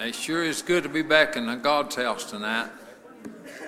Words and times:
It 0.00 0.14
sure 0.14 0.42
is 0.42 0.62
good 0.62 0.84
to 0.84 0.88
be 0.88 1.02
back 1.02 1.36
in 1.36 1.60
God's 1.60 1.94
house 1.94 2.24
tonight. 2.24 2.70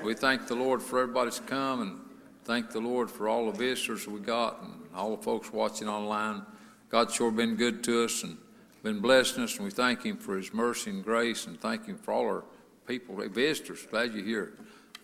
We 0.03 0.15
thank 0.15 0.47
the 0.47 0.55
Lord 0.55 0.81
for 0.81 1.03
everybody's 1.03 1.41
come 1.41 1.83
and 1.83 2.01
thank 2.45 2.71
the 2.71 2.81
Lord 2.81 3.11
for 3.11 3.29
all 3.29 3.53
the 3.53 3.59
visitors 3.59 4.09
we 4.09 4.19
got 4.19 4.63
and 4.63 4.73
all 4.95 5.15
the 5.15 5.23
folks 5.23 5.53
watching 5.53 5.91
online. 5.91 6.41
God's 6.89 7.15
sure 7.15 7.31
been 7.31 7.55
good 7.55 7.85
to 7.85 8.05
us 8.05 8.23
and 8.23 8.39
been 8.83 9.01
blessing 9.01 9.45
us, 9.45 9.57
and 9.57 9.67
we 9.67 9.71
thank 9.71 10.05
Him 10.05 10.17
for 10.17 10.39
His 10.39 10.55
mercy 10.55 10.89
and 10.89 11.05
grace 11.05 11.47
and 11.47 11.61
thank 11.61 11.85
Him 11.85 11.99
for 11.99 12.13
all 12.13 12.25
our 12.25 12.45
people, 12.87 13.17
visitors. 13.29 13.87
Glad 13.91 14.15
you're 14.15 14.25
here. 14.25 14.55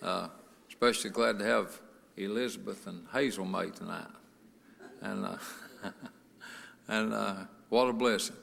Uh, 0.00 0.28
especially 0.70 1.10
glad 1.10 1.38
to 1.40 1.44
have 1.44 1.78
Elizabeth 2.16 2.86
and 2.86 3.06
Hazel 3.12 3.44
May 3.44 3.68
tonight. 3.68 4.06
And, 5.02 5.26
uh, 5.26 5.36
and 6.88 7.12
uh, 7.12 7.34
what 7.68 7.86
a 7.86 7.92
blessing. 7.92 8.36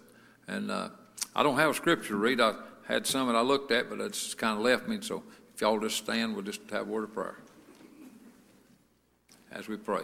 And 0.48 0.70
uh, 0.70 0.90
I 1.36 1.42
don't 1.42 1.58
have 1.58 1.72
a 1.72 1.74
scripture 1.74 2.10
to 2.10 2.18
read. 2.18 2.40
I 2.40 2.54
had 2.88 3.06
some 3.08 3.28
that 3.28 3.36
I 3.36 3.42
looked 3.42 3.72
at, 3.72 3.90
but 3.90 4.00
it's 4.00 4.34
kind 4.34 4.58
of 4.58 4.64
left 4.64 4.88
me. 4.88 5.00
So 5.02 5.24
if 5.54 5.62
y'all 5.62 5.80
just 5.80 5.98
stand, 5.98 6.34
we'll 6.34 6.44
just 6.44 6.62
have 6.72 6.88
a 6.88 6.92
word 6.92 7.06
of 7.06 7.14
prayer 7.14 7.38
as 9.52 9.68
we 9.68 9.78
pray. 9.78 10.04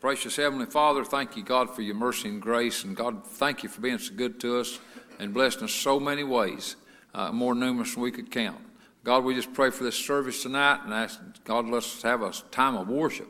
Precious 0.00 0.36
Heavenly 0.36 0.66
Father, 0.66 1.02
thank 1.04 1.36
you, 1.36 1.42
God, 1.42 1.74
for 1.74 1.80
your 1.80 1.94
mercy 1.94 2.28
and 2.28 2.42
grace. 2.42 2.84
And 2.84 2.94
God, 2.94 3.26
thank 3.26 3.62
you 3.62 3.70
for 3.70 3.80
being 3.80 3.98
so 3.98 4.12
good 4.12 4.38
to 4.40 4.58
us 4.58 4.78
and 5.18 5.32
blessing 5.32 5.62
us 5.62 5.72
so 5.72 5.98
many 5.98 6.24
ways, 6.24 6.76
uh, 7.14 7.32
more 7.32 7.54
numerous 7.54 7.94
than 7.94 8.02
we 8.02 8.10
could 8.10 8.30
count. 8.30 8.60
God, 9.02 9.24
we 9.24 9.34
just 9.34 9.54
pray 9.54 9.70
for 9.70 9.84
this 9.84 9.96
service 9.96 10.42
tonight 10.42 10.80
and 10.84 10.92
ask 10.92 11.20
God, 11.44 11.66
let's 11.66 12.02
have 12.02 12.20
a 12.22 12.32
time 12.50 12.76
of 12.76 12.88
worship. 12.88 13.28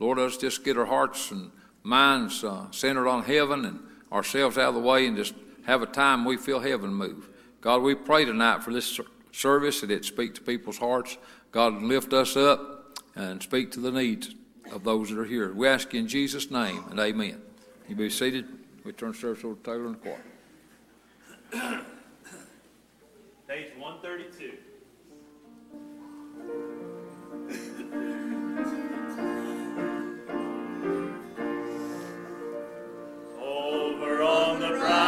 Lord, 0.00 0.18
let's 0.18 0.36
just 0.36 0.64
get 0.64 0.76
our 0.76 0.86
hearts 0.86 1.30
and 1.30 1.50
minds 1.82 2.42
uh, 2.42 2.70
centered 2.70 3.08
on 3.08 3.22
heaven 3.22 3.64
and 3.64 3.80
ourselves 4.10 4.58
out 4.58 4.70
of 4.70 4.74
the 4.74 4.80
way 4.80 5.06
and 5.06 5.16
just 5.16 5.34
have 5.64 5.82
a 5.82 5.86
time 5.86 6.24
we 6.24 6.36
feel 6.36 6.60
heaven 6.60 6.92
move. 6.92 7.28
God, 7.66 7.82
we 7.82 7.96
pray 7.96 8.24
tonight 8.24 8.62
for 8.62 8.72
this 8.72 9.00
service 9.32 9.80
that 9.80 9.90
it 9.90 10.04
speak 10.04 10.36
to 10.36 10.40
people's 10.40 10.78
hearts. 10.78 11.18
God, 11.50 11.82
lift 11.82 12.12
us 12.12 12.36
up 12.36 13.00
and 13.16 13.42
speak 13.42 13.72
to 13.72 13.80
the 13.80 13.90
needs 13.90 14.36
of 14.70 14.84
those 14.84 15.10
that 15.10 15.18
are 15.18 15.24
here. 15.24 15.52
We 15.52 15.66
ask 15.66 15.92
in 15.92 16.06
Jesus' 16.06 16.48
name 16.48 16.84
and 16.90 17.00
amen. 17.00 17.42
You 17.88 17.96
be 17.96 18.08
seated. 18.08 18.46
We 18.84 18.92
turn 18.92 19.14
service 19.14 19.44
over 19.44 19.56
to 19.56 19.62
Taylor 19.64 19.86
and 19.86 19.96
the 19.96 19.98
choir. 19.98 20.22
Page 23.48 23.72
132. 23.76 24.52
Over 33.42 34.22
on 34.22 34.60
the. 34.60 35.05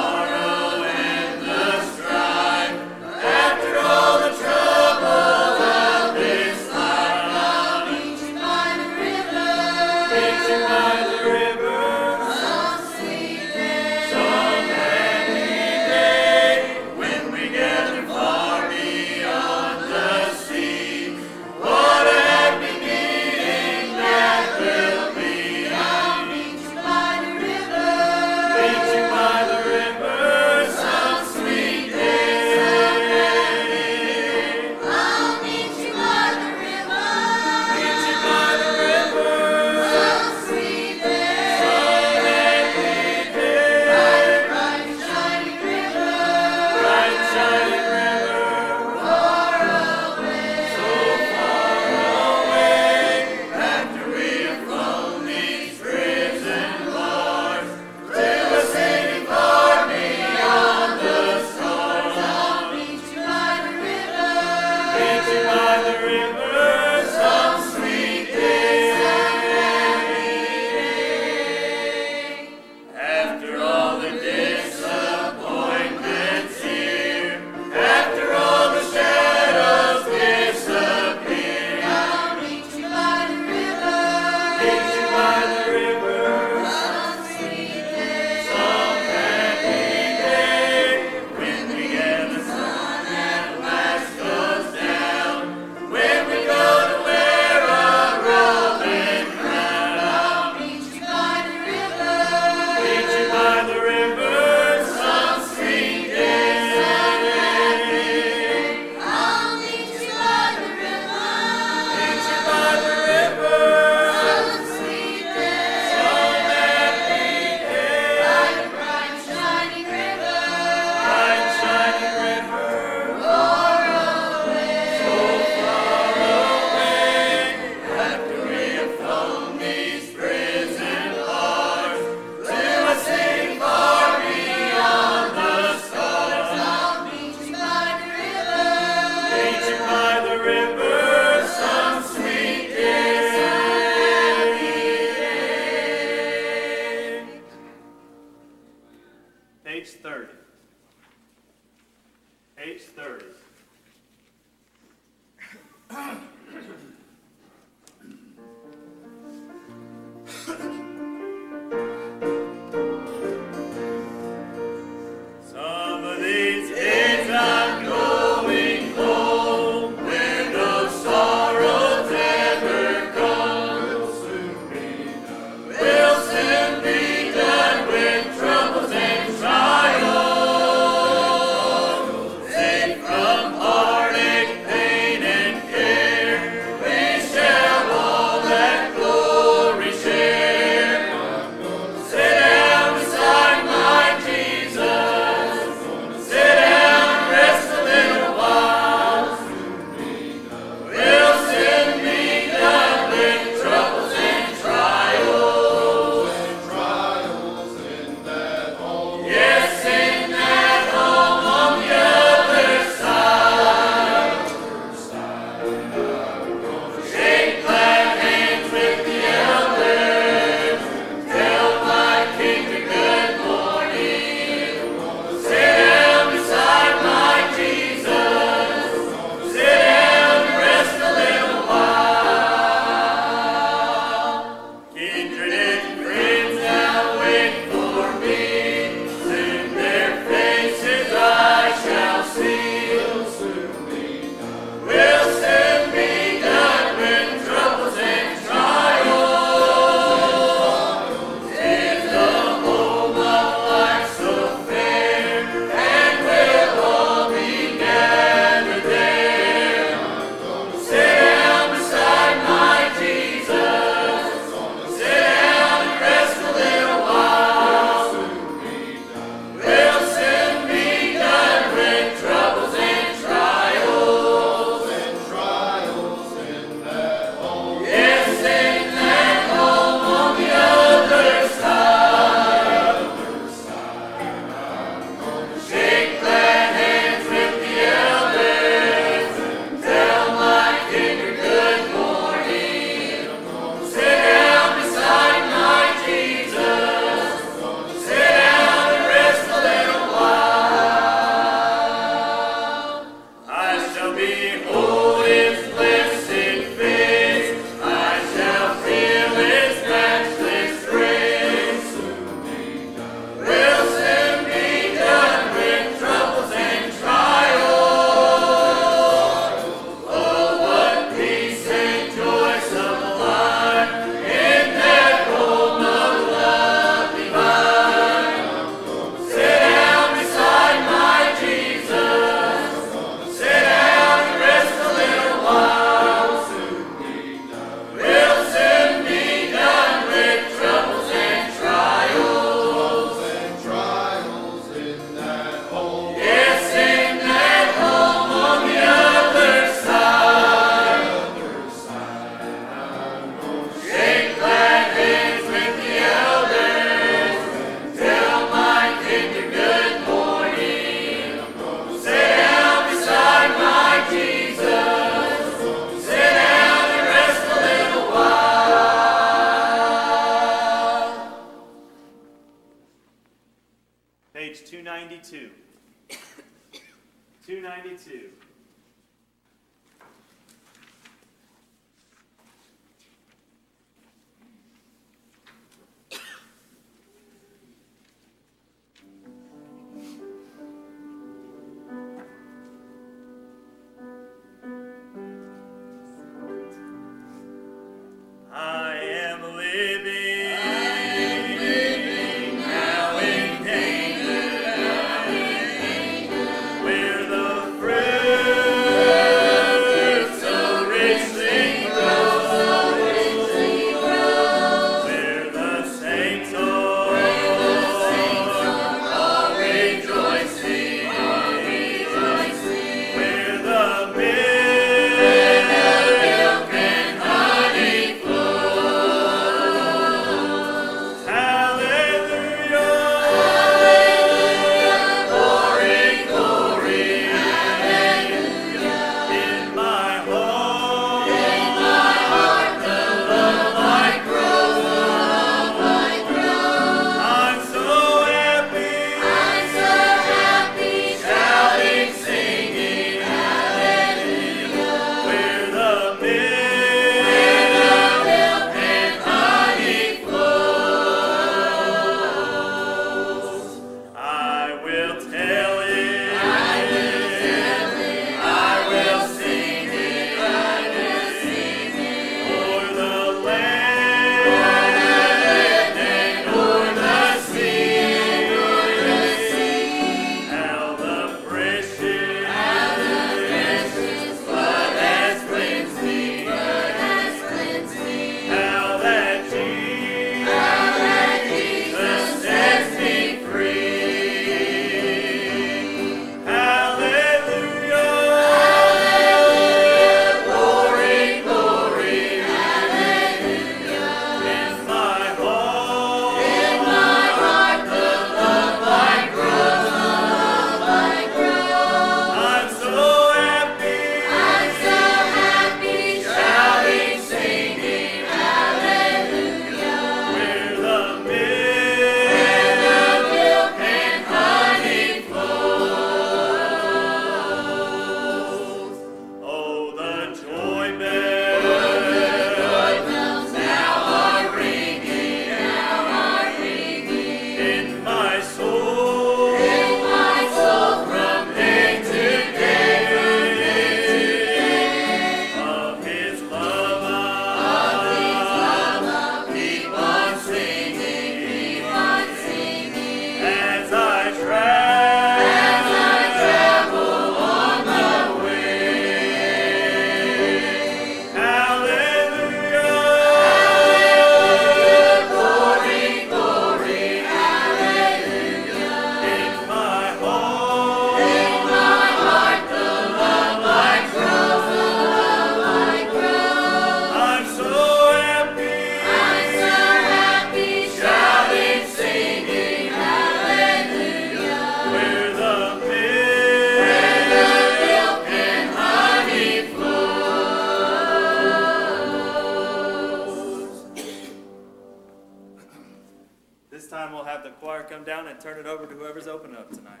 And 598.30 598.40
turn 598.40 598.58
it 598.58 598.66
over 598.66 598.86
to 598.86 598.94
whoever's 598.94 599.26
opening 599.26 599.56
up 599.56 599.70
tonight. 599.72 600.00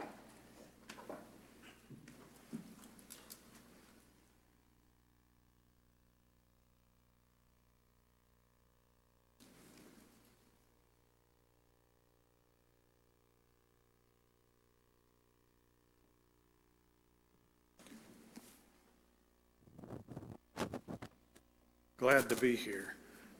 Glad 21.98 22.30
to 22.30 22.36
be 22.36 22.56
here. 22.56 22.94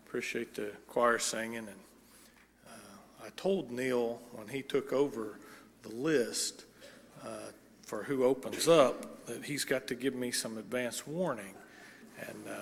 Appreciate 0.06 0.54
the 0.54 0.72
choir 0.86 1.18
singing. 1.18 1.66
And 1.66 1.89
I 3.30 3.40
told 3.40 3.70
Neil 3.70 4.20
when 4.32 4.48
he 4.48 4.62
took 4.62 4.92
over 4.92 5.38
the 5.82 5.90
list 5.90 6.64
uh, 7.24 7.52
for 7.82 8.02
who 8.02 8.24
opens 8.24 8.66
up 8.66 9.26
that 9.26 9.44
he's 9.44 9.64
got 9.64 9.86
to 9.86 9.94
give 9.94 10.14
me 10.14 10.32
some 10.32 10.58
advance 10.58 11.06
warning. 11.06 11.54
And 12.26 12.44
uh, 12.48 12.60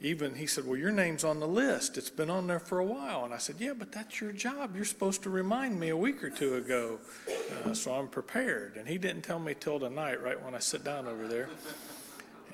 even 0.00 0.34
he 0.34 0.46
said, 0.46 0.66
Well, 0.66 0.78
your 0.78 0.92
name's 0.92 1.24
on 1.24 1.40
the 1.40 1.46
list. 1.46 1.98
It's 1.98 2.08
been 2.08 2.30
on 2.30 2.46
there 2.46 2.58
for 2.58 2.78
a 2.78 2.84
while. 2.84 3.26
And 3.26 3.34
I 3.34 3.38
said, 3.38 3.56
Yeah, 3.58 3.74
but 3.74 3.92
that's 3.92 4.18
your 4.18 4.32
job. 4.32 4.74
You're 4.74 4.86
supposed 4.86 5.22
to 5.24 5.30
remind 5.30 5.78
me 5.78 5.90
a 5.90 5.96
week 5.96 6.24
or 6.24 6.30
two 6.30 6.54
ago. 6.54 6.98
Uh, 7.64 7.74
so 7.74 7.92
I'm 7.92 8.08
prepared. 8.08 8.76
And 8.76 8.88
he 8.88 8.96
didn't 8.96 9.22
tell 9.22 9.38
me 9.38 9.54
till 9.58 9.78
tonight, 9.78 10.22
right 10.22 10.42
when 10.42 10.54
I 10.54 10.58
sit 10.58 10.84
down 10.84 11.06
over 11.06 11.28
there. 11.28 11.50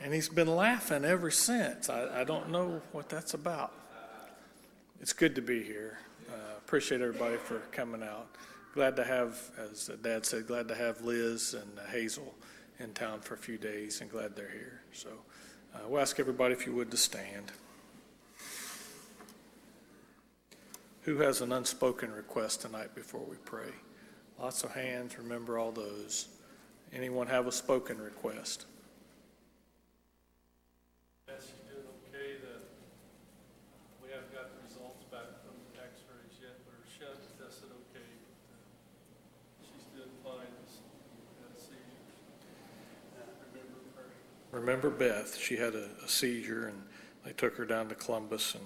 And 0.02 0.12
he's 0.12 0.28
been 0.28 0.54
laughing 0.56 1.04
ever 1.04 1.30
since. 1.30 1.88
I, 1.88 2.22
I 2.22 2.24
don't 2.24 2.50
know 2.50 2.82
what 2.90 3.08
that's 3.08 3.34
about. 3.34 3.72
It's 5.00 5.12
good 5.12 5.36
to 5.36 5.42
be 5.42 5.62
here. 5.62 5.98
Uh, 6.28 6.56
appreciate 6.58 7.00
everybody 7.00 7.36
for 7.36 7.60
coming 7.72 8.02
out. 8.02 8.28
Glad 8.74 8.96
to 8.96 9.04
have, 9.04 9.38
as 9.58 9.90
Dad 10.02 10.26
said, 10.26 10.46
glad 10.46 10.68
to 10.68 10.74
have 10.74 11.00
Liz 11.02 11.54
and 11.54 11.88
Hazel 11.90 12.34
in 12.78 12.92
town 12.92 13.20
for 13.20 13.34
a 13.34 13.38
few 13.38 13.58
days 13.58 14.00
and 14.00 14.10
glad 14.10 14.36
they're 14.36 14.50
here. 14.50 14.82
So 14.92 15.08
uh, 15.74 15.80
we'll 15.88 16.00
ask 16.00 16.20
everybody 16.20 16.54
if 16.54 16.66
you 16.66 16.74
would 16.74 16.90
to 16.90 16.96
stand. 16.96 17.52
Who 21.02 21.16
has 21.18 21.40
an 21.40 21.52
unspoken 21.52 22.12
request 22.12 22.60
tonight 22.60 22.94
before 22.94 23.24
we 23.24 23.36
pray? 23.44 23.72
Lots 24.38 24.62
of 24.62 24.74
hands. 24.74 25.16
Remember 25.18 25.58
all 25.58 25.72
those. 25.72 26.28
Anyone 26.92 27.26
have 27.26 27.46
a 27.46 27.52
spoken 27.52 27.98
request? 28.00 28.66
Yes, 31.26 31.48
you 31.48 31.74
did 31.74 31.84
okay, 32.08 32.36
that 32.44 32.62
we 34.02 34.08
haven't 34.12 34.32
got 34.32 34.52
the 34.52 34.60
results 34.64 35.04
back 35.10 35.28
from 35.44 35.56
the 35.72 35.80
x-rays 35.80 36.36
yet, 36.40 36.56
but 36.64 36.76
her 36.76 36.86
shunt 36.88 37.20
tested 37.36 37.68
okay. 37.88 38.08
She's 39.60 39.84
doing 39.96 40.12
fine, 40.24 40.48
just 40.64 40.80
had 41.40 41.52
a 41.52 41.60
seizure. 41.60 42.08
Remember 43.52 43.80
her? 43.96 44.08
Remember 44.68 44.90
Beth, 44.90 45.34
she 45.34 45.56
had 45.56 45.74
a, 45.74 45.88
a 46.04 46.08
seizure 46.08 46.68
and 46.68 46.82
they 47.24 47.32
took 47.32 47.56
her 47.56 47.64
down 47.64 47.88
to 47.88 47.94
Columbus 47.94 48.54
and 48.54 48.64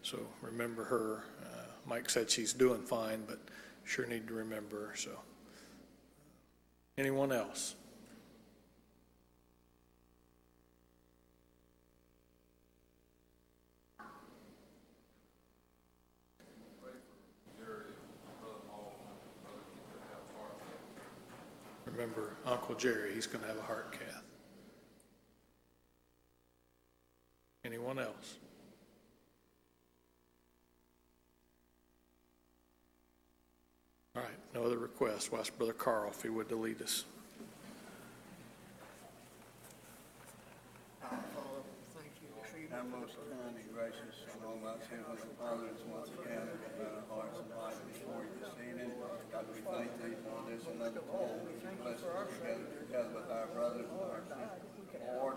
so 0.00 0.20
remember 0.40 0.84
her. 0.84 1.24
Uh, 1.44 1.64
Mike 1.84 2.08
said 2.08 2.30
she's 2.30 2.52
doing 2.52 2.80
fine, 2.82 3.24
but 3.26 3.40
sure 3.82 4.06
need 4.06 4.28
to 4.28 4.34
remember 4.34 4.86
her, 4.86 4.96
so. 4.96 5.10
Anyone 6.96 7.32
else? 7.32 7.74
Remember 21.84 22.36
Uncle 22.46 22.76
Jerry, 22.76 23.12
he's 23.12 23.26
gonna 23.26 23.48
have 23.48 23.58
a 23.58 23.62
heart 23.62 23.90
cath. 23.90 24.21
Anyone 27.72 27.98
else? 27.98 28.36
All 34.14 34.20
right, 34.20 34.30
no 34.52 34.64
other 34.64 34.76
requests. 34.76 35.32
We'll 35.32 35.40
ask 35.40 35.56
Brother 35.56 35.72
Carl 35.72 36.10
if 36.10 36.20
he 36.20 36.28
would 36.28 36.50
to 36.50 36.56
lead 36.56 36.82
us. 36.82 37.06
Most 42.92 43.14
kind 43.30 43.56
and 43.56 43.72
gracious 43.72 44.20
and 44.28 44.42
Heavenly 44.90 45.32
Father, 45.38 45.70
once 45.88 46.10
again 46.12 46.44
our 46.82 47.00
hearts 47.08 47.38
and 47.40 47.48
lives 47.56 47.80
before 47.88 48.20
you 48.20 48.36
this 48.36 48.52
evening. 48.68 48.90
God, 49.32 49.46
we 49.48 49.60
thank 49.64 49.88
thee 50.02 50.18
for 50.20 50.44
this 50.50 50.66
another. 50.66 51.00
Bless 51.80 52.02
together, 52.84 53.08
with 53.14 53.30
our 53.30 53.46
brothers 53.54 53.86
and 53.86 54.12
our 54.12 54.20
sisters. 54.28 54.82
Lord, 55.16 55.36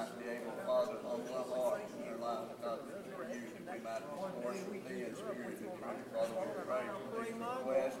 might 0.00 0.16
be 0.16 0.32
able, 0.32 0.56
to 0.56 0.64
Father, 0.64 0.96
humble 1.04 1.28
our 1.36 1.44
hearts 1.76 1.92
in 1.92 2.08
our 2.08 2.16
lives, 2.16 2.56
God, 2.64 2.80
that 2.88 3.04
you 3.04 3.12
we 3.20 3.84
might 3.84 4.00
worship 4.40 4.72
thee 4.88 5.04
in 5.04 5.12
spirit 5.12 5.44
and 5.44 5.60
truth. 5.60 5.76
Father, 6.16 6.40
we 6.40 6.56
pray 6.64 6.88
for 6.88 7.20
these 7.20 7.36
requests, 7.36 8.00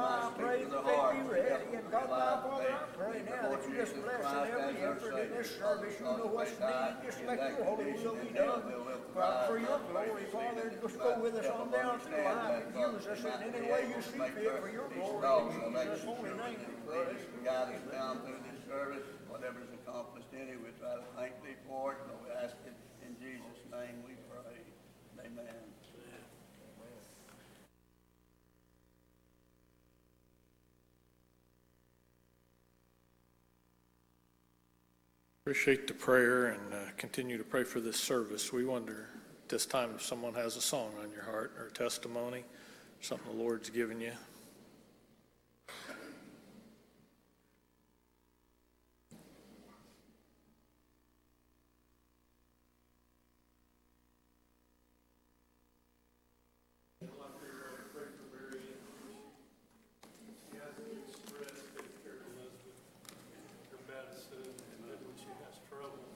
I 0.01 0.31
pray 0.37 0.63
that 0.65 0.85
they 0.85 0.99
be 1.13 1.29
ready. 1.29 1.65
And 1.77 1.91
God, 1.91 2.09
my 2.09 2.41
Father, 2.41 2.73
I 2.73 2.85
pray 2.97 3.21
now 3.29 3.49
that 3.49 3.61
you 3.69 3.75
just 3.75 3.95
bless 4.01 4.25
every 4.25 4.81
effort 4.81 5.15
in 5.19 5.29
this 5.37 5.49
service. 5.55 5.95
You 5.99 6.05
know 6.05 6.29
what's 6.33 6.57
needed. 6.57 6.95
Just 7.05 7.19
let 7.25 7.37
your 7.37 7.65
holy 7.65 7.93
will 7.93 8.15
be 8.15 8.33
done. 8.33 8.63
the 8.65 8.81
For 9.47 9.59
your 9.59 9.79
glory, 9.91 10.25
Father, 10.31 10.73
just 10.81 10.97
go 10.99 11.19
with 11.19 11.35
us 11.35 11.47
on 11.47 11.71
down 11.71 11.99
through 11.99 12.23
life 12.23 12.63
and 12.65 12.75
use 12.75 13.07
us 13.07 13.19
in 13.21 13.53
any 13.53 13.67
way 13.69 13.85
you 13.89 14.01
see 14.01 14.19
fit 14.19 14.61
for 14.61 14.71
your 14.71 14.89
glory. 14.89 15.55
In 15.61 15.73
Jesus' 15.73 16.03
holy 16.03 16.33
name 16.33 16.59
we 16.87 17.47
us 17.47 17.81
down 17.91 18.19
through 18.21 18.41
this 18.49 18.59
service. 18.67 19.05
Whatever's 19.29 19.71
accomplished 19.85 20.31
in 20.33 20.47
it, 20.49 20.59
we 20.59 20.69
try 20.79 20.95
to 20.95 21.05
thank 21.17 21.33
thee 21.43 21.55
for 21.67 21.93
it, 21.93 21.97
we 22.23 22.29
ask 22.43 22.55
it 22.65 22.75
in 23.05 23.15
Jesus' 23.19 23.63
name 23.71 24.03
we 24.05 24.13
pray. 24.29 24.59
Amen. 25.25 25.70
Appreciate 35.51 35.85
the 35.85 35.93
prayer 35.93 36.45
and 36.45 36.73
uh, 36.73 36.77
continue 36.95 37.37
to 37.37 37.43
pray 37.43 37.65
for 37.65 37.81
this 37.81 37.97
service. 37.97 38.53
We 38.53 38.63
wonder 38.63 39.09
this 39.49 39.65
time 39.65 39.91
if 39.93 40.01
someone 40.01 40.33
has 40.35 40.55
a 40.55 40.61
song 40.61 40.93
on 41.03 41.11
your 41.11 41.23
heart 41.23 41.51
or 41.59 41.65
a 41.65 41.71
testimony, 41.71 42.45
something 43.01 43.35
the 43.35 43.43
Lord's 43.43 43.69
given 43.69 43.99
you. 43.99 44.13
She 60.49 60.57
has 60.57 60.71
a 60.77 60.83
big 60.87 61.03
stress, 61.11 61.59
taking 61.75 61.91
care 62.03 62.23
of 62.23 62.31
Elizabeth, 62.39 62.79
her 63.71 63.81
medicine, 63.91 64.47
and 64.47 64.79
then 64.87 64.99
when 65.03 65.15
she 65.19 65.27
has 65.43 65.59
trouble, 65.67 66.07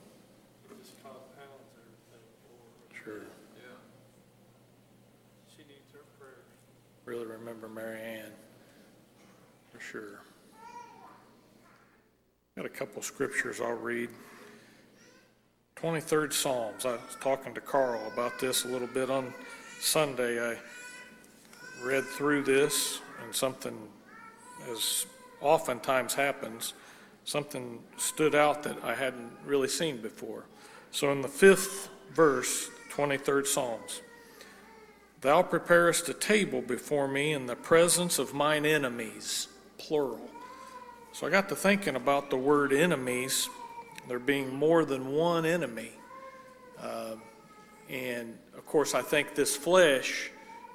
it 0.70 0.76
just 0.82 0.96
compounds 1.02 1.72
everything 1.76 2.24
for 2.44 2.56
her. 2.56 3.04
Sure. 3.04 3.24
Yeah. 3.56 3.80
She 5.48 5.62
needs 5.68 5.92
our 5.94 6.04
prayers. 6.18 6.46
Really 7.04 7.26
remember 7.26 7.68
Mary 7.68 8.00
Ann, 8.00 8.32
for 9.72 9.80
sure. 9.80 10.20
Got 12.56 12.66
a 12.66 12.70
couple 12.96 13.14
scriptures 13.14 13.60
I'll 13.60 13.74
read. 13.74 14.08
23rd 15.76 16.32
Psalms. 16.32 16.86
I 16.86 16.92
was 16.92 17.16
talking 17.20 17.52
to 17.52 17.60
Carl 17.60 18.00
about 18.10 18.38
this 18.38 18.64
a 18.64 18.68
little 18.68 18.88
bit 18.88 19.10
on 19.10 19.34
Sunday. 19.80 20.40
I 20.40 20.56
read 21.84 22.04
through 22.04 22.44
this, 22.44 23.02
and 23.22 23.34
something, 23.34 23.76
as 24.72 25.04
oftentimes 25.42 26.14
happens, 26.14 26.72
something 27.26 27.80
stood 27.98 28.34
out 28.34 28.62
that 28.62 28.82
I 28.82 28.94
hadn't 28.94 29.30
really 29.44 29.68
seen 29.68 29.98
before. 29.98 30.46
So, 30.90 31.12
in 31.12 31.20
the 31.20 31.28
fifth 31.28 31.90
verse, 32.14 32.70
23rd 32.94 33.46
Psalms, 33.46 34.00
Thou 35.20 35.42
preparest 35.42 36.08
a 36.08 36.14
table 36.14 36.62
before 36.62 37.08
me 37.08 37.34
in 37.34 37.44
the 37.44 37.56
presence 37.56 38.18
of 38.18 38.32
mine 38.32 38.64
enemies, 38.64 39.48
plural. 39.76 40.30
So 41.16 41.26
I 41.26 41.30
got 41.30 41.48
to 41.48 41.56
thinking 41.56 41.96
about 41.96 42.28
the 42.28 42.36
word 42.36 42.74
enemies, 42.74 43.48
there 44.06 44.18
being 44.18 44.54
more 44.54 44.84
than 44.84 45.12
one 45.12 45.46
enemy. 45.46 45.92
Uh, 46.78 47.14
and 47.88 48.36
of 48.54 48.66
course, 48.66 48.94
I 48.94 49.00
think 49.00 49.34
this 49.34 49.56
flesh 49.56 50.30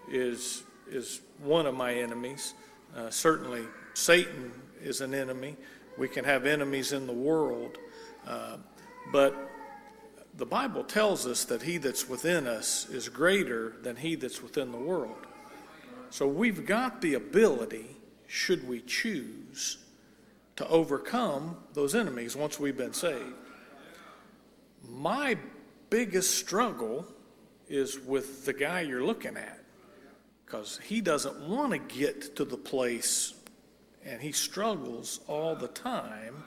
is, 0.09 0.63
is 0.89 1.21
one 1.43 1.67
of 1.67 1.75
my 1.75 1.93
enemies. 1.93 2.55
Uh, 2.97 3.11
certainly, 3.11 3.61
Satan 3.93 4.51
is 4.81 5.01
an 5.01 5.13
enemy. 5.13 5.57
We 5.95 6.07
can 6.07 6.25
have 6.25 6.47
enemies 6.47 6.91
in 6.91 7.05
the 7.05 7.13
world. 7.13 7.77
Uh, 8.27 8.57
but 9.11 9.35
the 10.37 10.47
Bible 10.47 10.83
tells 10.83 11.27
us 11.27 11.43
that 11.45 11.61
he 11.61 11.77
that's 11.77 12.09
within 12.09 12.47
us 12.47 12.89
is 12.89 13.09
greater 13.09 13.75
than 13.83 13.95
he 13.95 14.15
that's 14.15 14.41
within 14.41 14.71
the 14.71 14.79
world. 14.79 15.27
So 16.09 16.25
we've 16.25 16.65
got 16.65 16.99
the 16.99 17.13
ability, 17.13 17.95
should 18.25 18.67
we 18.67 18.81
choose, 18.81 19.77
to 20.55 20.67
overcome 20.67 21.57
those 21.73 21.95
enemies 21.95 22.35
once 22.35 22.59
we've 22.59 22.77
been 22.77 22.93
saved. 22.93 23.35
My 24.87 25.37
biggest 25.89 26.35
struggle 26.35 27.05
is 27.67 27.99
with 27.99 28.45
the 28.45 28.53
guy 28.53 28.81
you're 28.81 29.03
looking 29.03 29.37
at 29.37 29.59
because 30.45 30.79
he 30.83 31.01
doesn't 31.01 31.47
want 31.47 31.71
to 31.71 31.77
get 31.77 32.35
to 32.35 32.45
the 32.45 32.57
place 32.57 33.33
and 34.05 34.21
he 34.21 34.31
struggles 34.31 35.21
all 35.27 35.55
the 35.55 35.67
time 35.67 36.43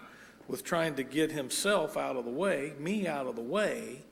with 0.48 0.64
trying 0.64 0.94
to 0.96 1.02
get 1.02 1.32
himself 1.32 1.96
out 1.96 2.16
of 2.16 2.24
the 2.24 2.30
way, 2.30 2.74
me 2.78 3.06
out 3.06 3.26
of 3.26 3.36
the 3.36 3.42
way, 3.42 4.02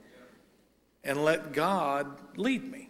and 1.04 1.24
let 1.24 1.52
God 1.52 2.06
lead 2.36 2.70
me. 2.70 2.88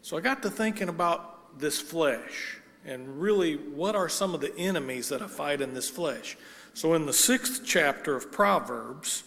So 0.00 0.16
I 0.16 0.20
got 0.20 0.42
to 0.42 0.50
thinking 0.50 0.88
about 0.88 1.58
this 1.58 1.80
flesh 1.80 2.58
and 2.86 3.20
really 3.20 3.56
what 3.56 3.96
are 3.96 4.08
some 4.08 4.34
of 4.34 4.40
the 4.40 4.56
enemies 4.56 5.08
that 5.08 5.20
I 5.20 5.26
fight 5.26 5.60
in 5.60 5.74
this 5.74 5.90
flesh. 5.90 6.36
So 6.72 6.94
in 6.94 7.06
the 7.06 7.12
sixth 7.12 7.62
chapter 7.64 8.14
of 8.14 8.30
Proverbs, 8.30 9.24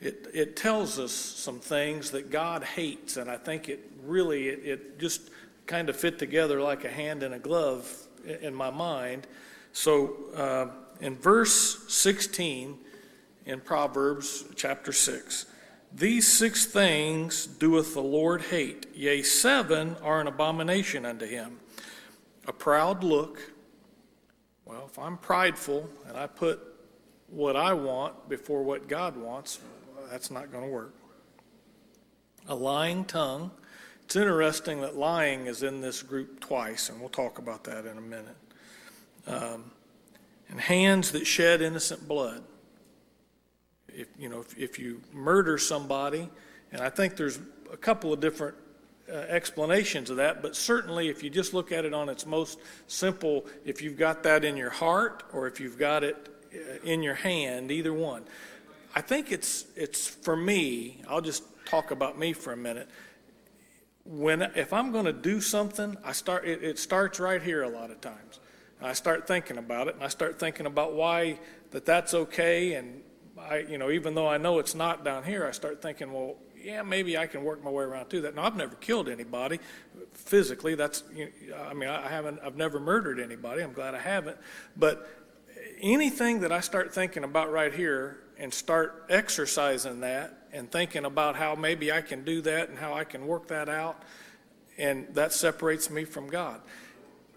it, 0.00 0.26
it 0.32 0.56
tells 0.56 0.98
us 0.98 1.12
some 1.12 1.60
things 1.60 2.10
that 2.12 2.30
God 2.30 2.64
hates, 2.64 3.16
and 3.16 3.30
I 3.30 3.36
think 3.36 3.68
it 3.68 3.90
really 4.04 4.48
it, 4.48 4.60
it 4.64 4.98
just 4.98 5.30
kind 5.66 5.88
of 5.88 5.96
fit 5.96 6.18
together 6.18 6.60
like 6.60 6.84
a 6.84 6.90
hand 6.90 7.22
in 7.22 7.32
a 7.32 7.38
glove 7.38 7.90
in 8.42 8.54
my 8.54 8.70
mind. 8.70 9.26
So 9.72 10.16
uh, 10.34 10.66
in 11.00 11.16
verse 11.16 11.84
16 11.92 12.78
in 13.46 13.60
Proverbs 13.60 14.44
chapter 14.56 14.92
6, 14.92 15.46
these 15.92 16.26
six 16.26 16.66
things 16.66 17.46
doeth 17.46 17.94
the 17.94 18.02
Lord 18.02 18.42
hate, 18.42 18.86
yea, 18.94 19.22
seven 19.22 19.96
are 20.02 20.20
an 20.20 20.26
abomination 20.26 21.04
unto 21.04 21.26
him. 21.26 21.59
A 22.50 22.52
proud 22.52 23.04
look. 23.04 23.38
Well, 24.64 24.88
if 24.90 24.98
I'm 24.98 25.18
prideful 25.18 25.88
and 26.08 26.16
I 26.16 26.26
put 26.26 26.58
what 27.28 27.54
I 27.54 27.72
want 27.72 28.28
before 28.28 28.64
what 28.64 28.88
God 28.88 29.16
wants, 29.16 29.60
that's 30.10 30.32
not 30.32 30.50
going 30.50 30.64
to 30.64 30.70
work. 30.70 30.92
A 32.48 32.54
lying 32.56 33.04
tongue. 33.04 33.52
It's 34.02 34.16
interesting 34.16 34.80
that 34.80 34.96
lying 34.96 35.46
is 35.46 35.62
in 35.62 35.80
this 35.80 36.02
group 36.02 36.40
twice, 36.40 36.88
and 36.88 36.98
we'll 36.98 37.08
talk 37.08 37.38
about 37.38 37.62
that 37.64 37.86
in 37.86 37.96
a 37.96 38.00
minute. 38.00 38.36
Um, 39.28 39.70
and 40.48 40.60
hands 40.60 41.12
that 41.12 41.28
shed 41.28 41.62
innocent 41.62 42.08
blood. 42.08 42.42
If 43.88 44.08
you 44.18 44.28
know, 44.28 44.40
if, 44.40 44.58
if 44.58 44.76
you 44.76 45.02
murder 45.12 45.56
somebody, 45.56 46.28
and 46.72 46.82
I 46.82 46.90
think 46.90 47.14
there's 47.14 47.38
a 47.72 47.76
couple 47.76 48.12
of 48.12 48.18
different 48.18 48.56
uh, 49.10 49.16
explanations 49.28 50.10
of 50.10 50.16
that, 50.16 50.42
but 50.42 50.54
certainly 50.54 51.08
if 51.08 51.22
you 51.22 51.30
just 51.30 51.52
look 51.52 51.72
at 51.72 51.84
it 51.84 51.92
on 51.92 52.08
its 52.08 52.26
most 52.26 52.58
simple, 52.86 53.46
if 53.64 53.82
you've 53.82 53.98
got 53.98 54.22
that 54.22 54.44
in 54.44 54.56
your 54.56 54.70
heart 54.70 55.24
or 55.32 55.46
if 55.46 55.60
you've 55.60 55.78
got 55.78 56.04
it 56.04 56.28
uh, 56.54 56.84
in 56.84 57.02
your 57.02 57.14
hand, 57.14 57.70
either 57.70 57.92
one. 57.92 58.24
I 58.94 59.00
think 59.00 59.30
it's 59.30 59.66
it's 59.76 60.08
for 60.08 60.36
me. 60.36 61.02
I'll 61.08 61.20
just 61.20 61.44
talk 61.64 61.90
about 61.90 62.18
me 62.18 62.32
for 62.32 62.52
a 62.52 62.56
minute. 62.56 62.88
When 64.04 64.42
if 64.42 64.72
I'm 64.72 64.90
going 64.90 65.04
to 65.04 65.12
do 65.12 65.40
something, 65.40 65.96
I 66.04 66.12
start. 66.12 66.44
It, 66.44 66.64
it 66.64 66.78
starts 66.78 67.20
right 67.20 67.40
here 67.40 67.62
a 67.62 67.68
lot 67.68 67.90
of 67.90 68.00
times. 68.00 68.40
I 68.82 68.94
start 68.94 69.28
thinking 69.28 69.58
about 69.58 69.88
it, 69.88 69.94
and 69.94 70.02
I 70.02 70.08
start 70.08 70.40
thinking 70.40 70.66
about 70.66 70.94
why 70.94 71.38
that 71.70 71.86
that's 71.86 72.14
okay. 72.14 72.74
And 72.74 73.02
I, 73.38 73.58
you 73.58 73.78
know, 73.78 73.90
even 73.90 74.14
though 74.14 74.26
I 74.26 74.38
know 74.38 74.58
it's 74.58 74.74
not 74.74 75.04
down 75.04 75.22
here, 75.22 75.46
I 75.46 75.52
start 75.52 75.80
thinking, 75.82 76.12
well, 76.12 76.36
yeah, 76.62 76.82
maybe 76.82 77.16
I 77.16 77.26
can 77.26 77.44
work 77.44 77.62
my 77.64 77.70
way 77.70 77.84
around 77.84 78.10
to 78.10 78.20
that. 78.22 78.34
Now, 78.34 78.44
I've 78.44 78.56
never 78.56 78.74
killed 78.76 79.08
anybody 79.08 79.58
physically. 80.12 80.74
That's, 80.74 81.02
you 81.14 81.30
know, 81.48 81.56
I 81.56 81.74
mean, 81.74 81.88
I 81.88 82.08
haven't. 82.08 82.40
I've 82.44 82.56
never 82.56 82.80
murdered 82.80 83.20
anybody. 83.20 83.62
I'm 83.62 83.72
glad 83.72 83.94
I 83.94 84.00
haven't. 84.00 84.36
But 84.76 85.08
anything 85.80 86.40
that 86.40 86.52
I 86.52 86.60
start 86.60 86.92
thinking 86.94 87.24
about 87.24 87.50
right 87.50 87.72
here 87.72 88.18
and 88.38 88.52
start 88.52 89.06
exercising 89.08 90.00
that 90.00 90.48
and 90.52 90.70
thinking 90.70 91.04
about 91.04 91.36
how 91.36 91.54
maybe 91.54 91.92
I 91.92 92.00
can 92.00 92.24
do 92.24 92.40
that 92.42 92.68
and 92.68 92.78
how 92.78 92.94
I 92.94 93.04
can 93.04 93.26
work 93.26 93.48
that 93.48 93.68
out, 93.68 94.02
and 94.78 95.06
that 95.14 95.32
separates 95.32 95.90
me 95.90 96.04
from 96.04 96.28
God. 96.28 96.60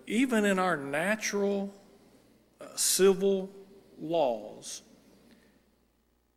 Even 0.08 0.46
in 0.46 0.60
our 0.60 0.76
natural 0.76 1.74
uh, 2.60 2.66
civil 2.76 3.50
laws, 4.02 4.82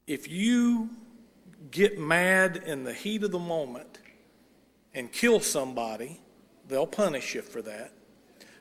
if 0.06 0.30
you 0.30 0.90
get 1.70 1.98
mad 1.98 2.62
in 2.66 2.84
the 2.84 2.92
heat 2.92 3.22
of 3.22 3.30
the 3.30 3.38
moment 3.38 3.98
and 4.94 5.12
kill 5.12 5.40
somebody, 5.40 6.20
they'll 6.68 6.86
punish 6.86 7.34
you 7.34 7.42
for 7.42 7.62
that. 7.62 7.92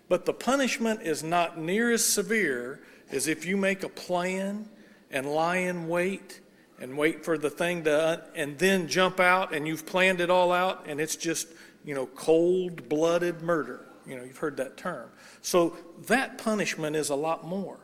But 0.08 0.26
the 0.26 0.34
punishment 0.34 1.02
is 1.02 1.24
not 1.24 1.58
near 1.58 1.92
as 1.92 2.04
severe 2.04 2.82
as 3.12 3.28
if 3.28 3.46
you 3.46 3.58
make 3.58 3.84
a 3.84 3.90
plan 3.90 4.70
and 5.10 5.26
lie 5.28 5.58
in 5.58 5.88
wait 5.88 6.42
and 6.80 6.98
wait 6.98 7.24
for 7.24 7.38
the 7.38 7.50
thing 7.50 7.86
to, 7.86 8.24
and 8.36 8.58
then 8.60 8.88
jump 8.88 9.20
out 9.20 9.54
and 9.54 9.68
you've 9.68 9.86
planned 9.86 10.20
it 10.20 10.30
all 10.30 10.52
out 10.52 10.86
and 10.88 11.00
it's 11.00 11.16
just, 11.16 11.48
you 11.84 11.96
know, 11.96 12.06
cold 12.06 12.90
blooded 12.90 13.42
murder. 13.42 13.86
You 14.06 14.18
know, 14.18 14.24
you've 14.24 14.38
heard 14.38 14.58
that 14.58 14.78
term. 14.78 15.10
So 15.42 15.76
that 16.08 16.38
punishment 16.38 16.96
is 16.96 17.10
a 17.10 17.16
lot 17.16 17.46
more. 17.46 17.80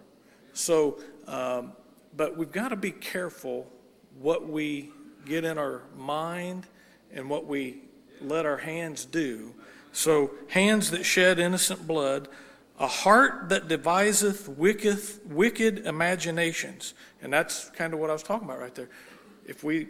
So, 0.53 0.99
um, 1.27 1.73
but 2.15 2.37
we've 2.37 2.51
got 2.51 2.69
to 2.69 2.75
be 2.75 2.91
careful 2.91 3.71
what 4.19 4.47
we 4.47 4.91
get 5.25 5.43
in 5.43 5.57
our 5.57 5.81
mind 5.97 6.67
and 7.13 7.29
what 7.29 7.45
we 7.45 7.81
let 8.21 8.45
our 8.45 8.57
hands 8.57 9.05
do. 9.05 9.53
So, 9.93 10.31
hands 10.47 10.91
that 10.91 11.03
shed 11.03 11.37
innocent 11.39 11.85
blood, 11.85 12.29
a 12.79 12.87
heart 12.87 13.49
that 13.49 13.67
deviseth 13.67 14.47
wicked, 14.47 14.99
wicked 15.25 15.85
imaginations. 15.85 16.93
And 17.21 17.31
that's 17.31 17.69
kind 17.71 17.93
of 17.93 17.99
what 17.99 18.09
I 18.09 18.13
was 18.13 18.23
talking 18.23 18.47
about 18.47 18.59
right 18.59 18.73
there. 18.73 18.89
If 19.45 19.63
we, 19.63 19.89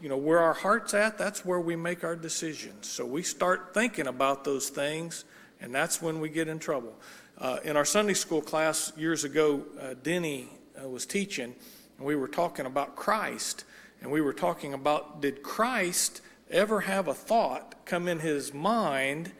you 0.00 0.08
know, 0.08 0.16
where 0.16 0.40
our 0.40 0.54
heart's 0.54 0.94
at, 0.94 1.18
that's 1.18 1.44
where 1.44 1.60
we 1.60 1.76
make 1.76 2.02
our 2.02 2.16
decisions. 2.16 2.88
So 2.88 3.04
we 3.04 3.22
start 3.22 3.74
thinking 3.74 4.06
about 4.06 4.42
those 4.42 4.70
things, 4.70 5.24
and 5.60 5.74
that's 5.74 6.00
when 6.00 6.18
we 6.18 6.30
get 6.30 6.48
in 6.48 6.58
trouble. 6.58 6.94
Uh, 7.38 7.58
in 7.64 7.76
our 7.76 7.84
Sunday 7.84 8.14
school 8.14 8.40
class 8.40 8.92
years 8.96 9.24
ago, 9.24 9.62
uh, 9.80 9.94
Denny 10.02 10.48
uh, 10.82 10.88
was 10.88 11.04
teaching, 11.04 11.54
and 11.98 12.06
we 12.06 12.16
were 12.16 12.28
talking 12.28 12.64
about 12.64 12.96
Christ. 12.96 13.64
And 14.00 14.10
we 14.10 14.20
were 14.20 14.32
talking 14.32 14.74
about 14.74 15.20
did 15.20 15.42
Christ 15.42 16.20
ever 16.50 16.80
have 16.82 17.08
a 17.08 17.14
thought 17.14 17.74
come 17.84 18.08
in 18.08 18.20
his 18.20 18.54
mind 18.54 19.32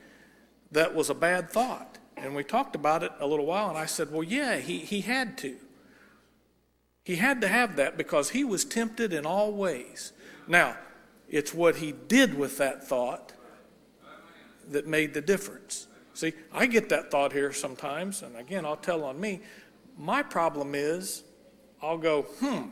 that 0.72 0.94
was 0.94 1.10
a 1.10 1.14
bad 1.14 1.50
thought? 1.50 1.98
And 2.16 2.34
we 2.34 2.42
talked 2.42 2.74
about 2.74 3.02
it 3.02 3.12
a 3.20 3.26
little 3.26 3.46
while, 3.46 3.68
and 3.68 3.78
I 3.78 3.86
said, 3.86 4.10
Well, 4.10 4.22
yeah, 4.22 4.56
he, 4.56 4.78
he 4.78 5.02
had 5.02 5.36
to. 5.38 5.56
He 7.04 7.16
had 7.16 7.40
to 7.42 7.48
have 7.48 7.76
that 7.76 7.96
because 7.96 8.30
he 8.30 8.42
was 8.42 8.64
tempted 8.64 9.12
in 9.12 9.26
all 9.26 9.52
ways. 9.52 10.12
Now, 10.48 10.76
it's 11.28 11.54
what 11.54 11.76
he 11.76 11.92
did 11.92 12.36
with 12.36 12.58
that 12.58 12.86
thought 12.86 13.32
that 14.70 14.86
made 14.86 15.14
the 15.14 15.20
difference. 15.20 15.86
See, 16.14 16.32
I 16.52 16.66
get 16.66 16.88
that 16.88 17.10
thought 17.10 17.32
here 17.32 17.52
sometimes, 17.52 18.22
and 18.22 18.36
again, 18.36 18.64
I'll 18.64 18.76
tell 18.76 19.04
on 19.04 19.20
me. 19.20 19.40
My 19.98 20.22
problem 20.22 20.74
is, 20.74 21.22
I'll 21.82 21.98
go, 21.98 22.22
hmm, 22.22 22.62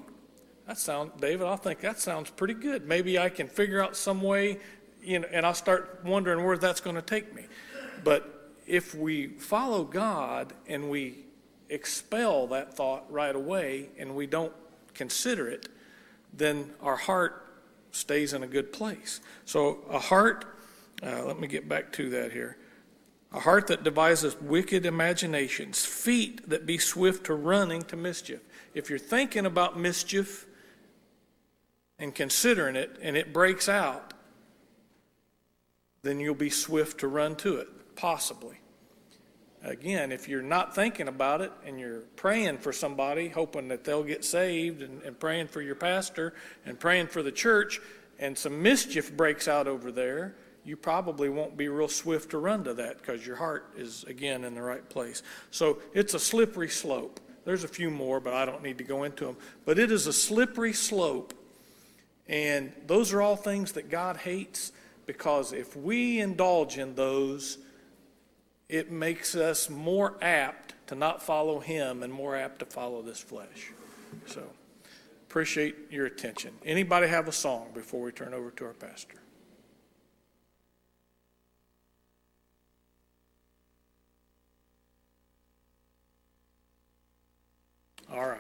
that 0.66 0.78
sounds, 0.78 1.12
David, 1.20 1.46
I 1.46 1.56
think 1.56 1.80
that 1.80 1.98
sounds 1.98 2.30
pretty 2.30 2.54
good. 2.54 2.86
Maybe 2.86 3.18
I 3.18 3.28
can 3.28 3.48
figure 3.48 3.82
out 3.82 3.96
some 3.96 4.22
way, 4.22 4.58
you 5.02 5.18
know, 5.18 5.28
and 5.30 5.44
I'll 5.44 5.54
start 5.54 6.00
wondering 6.04 6.44
where 6.44 6.56
that's 6.56 6.80
going 6.80 6.96
to 6.96 7.02
take 7.02 7.34
me. 7.34 7.44
But 8.02 8.52
if 8.66 8.94
we 8.94 9.26
follow 9.26 9.84
God 9.84 10.52
and 10.66 10.88
we 10.88 11.24
expel 11.68 12.46
that 12.48 12.74
thought 12.74 13.10
right 13.10 13.34
away 13.34 13.90
and 13.98 14.14
we 14.14 14.26
don't 14.26 14.52
consider 14.94 15.48
it, 15.48 15.68
then 16.32 16.70
our 16.80 16.96
heart 16.96 17.46
stays 17.90 18.32
in 18.32 18.42
a 18.42 18.46
good 18.46 18.72
place. 18.72 19.20
So 19.44 19.80
a 19.90 19.98
heart, 19.98 20.46
uh, 21.02 21.24
let 21.24 21.38
me 21.38 21.46
get 21.46 21.68
back 21.68 21.92
to 21.92 22.10
that 22.10 22.32
here. 22.32 22.56
A 23.32 23.40
heart 23.40 23.66
that 23.66 23.82
devises 23.82 24.40
wicked 24.40 24.86
imaginations, 24.86 25.84
feet 25.84 26.48
that 26.48 26.66
be 26.66 26.78
swift 26.78 27.26
to 27.26 27.34
running 27.34 27.82
to 27.82 27.96
mischief. 27.96 28.40
If 28.74 28.88
you're 28.88 28.98
thinking 28.98 29.44
about 29.44 29.78
mischief, 29.78 30.46
and 31.98 32.14
considering 32.14 32.76
it 32.76 32.98
and 33.02 33.16
it 33.16 33.32
breaks 33.32 33.68
out, 33.68 34.14
then 36.02 36.20
you'll 36.20 36.34
be 36.34 36.50
swift 36.50 37.00
to 37.00 37.08
run 37.08 37.34
to 37.36 37.56
it, 37.56 37.68
possibly. 37.96 38.58
Again, 39.62 40.12
if 40.12 40.28
you're 40.28 40.42
not 40.42 40.74
thinking 40.74 41.08
about 41.08 41.40
it 41.40 41.50
and 41.64 41.80
you're 41.80 42.02
praying 42.16 42.58
for 42.58 42.72
somebody, 42.72 43.28
hoping 43.28 43.68
that 43.68 43.82
they'll 43.82 44.04
get 44.04 44.22
saved, 44.22 44.82
and, 44.82 45.02
and 45.02 45.18
praying 45.18 45.46
for 45.46 45.62
your 45.62 45.74
pastor 45.74 46.34
and 46.66 46.78
praying 46.78 47.06
for 47.06 47.22
the 47.22 47.32
church, 47.32 47.80
and 48.18 48.36
some 48.36 48.62
mischief 48.62 49.16
breaks 49.16 49.48
out 49.48 49.66
over 49.66 49.90
there, 49.90 50.36
you 50.64 50.76
probably 50.76 51.28
won't 51.28 51.56
be 51.56 51.68
real 51.68 51.88
swift 51.88 52.30
to 52.30 52.38
run 52.38 52.64
to 52.64 52.74
that 52.74 52.98
because 52.98 53.26
your 53.26 53.36
heart 53.36 53.72
is, 53.76 54.04
again, 54.04 54.44
in 54.44 54.54
the 54.54 54.62
right 54.62 54.86
place. 54.88 55.22
So 55.50 55.78
it's 55.94 56.14
a 56.14 56.18
slippery 56.18 56.68
slope. 56.68 57.20
There's 57.44 57.64
a 57.64 57.68
few 57.68 57.90
more, 57.90 58.20
but 58.20 58.34
I 58.34 58.44
don't 58.44 58.62
need 58.62 58.78
to 58.78 58.84
go 58.84 59.04
into 59.04 59.26
them. 59.26 59.36
But 59.64 59.78
it 59.78 59.90
is 59.90 60.06
a 60.06 60.12
slippery 60.12 60.72
slope. 60.72 61.34
And 62.28 62.72
those 62.86 63.12
are 63.12 63.20
all 63.20 63.36
things 63.36 63.72
that 63.72 63.90
God 63.90 64.18
hates 64.18 64.72
because 65.06 65.52
if 65.52 65.76
we 65.76 66.20
indulge 66.20 66.78
in 66.78 66.94
those, 66.94 67.58
it 68.68 68.90
makes 68.90 69.34
us 69.34 69.68
more 69.68 70.16
apt 70.22 70.74
to 70.86 70.94
not 70.94 71.22
follow 71.22 71.60
Him 71.60 72.02
and 72.02 72.12
more 72.12 72.36
apt 72.36 72.60
to 72.60 72.66
follow 72.66 73.02
this 73.02 73.20
flesh. 73.20 73.70
So, 74.26 74.42
appreciate 75.28 75.76
your 75.90 76.06
attention. 76.06 76.52
Anybody 76.64 77.08
have 77.08 77.28
a 77.28 77.32
song 77.32 77.68
before 77.74 78.00
we 78.02 78.12
turn 78.12 78.32
over 78.32 78.50
to 78.52 78.66
our 78.66 78.72
pastor? 78.72 79.18
All 88.12 88.28
right. 88.28 88.38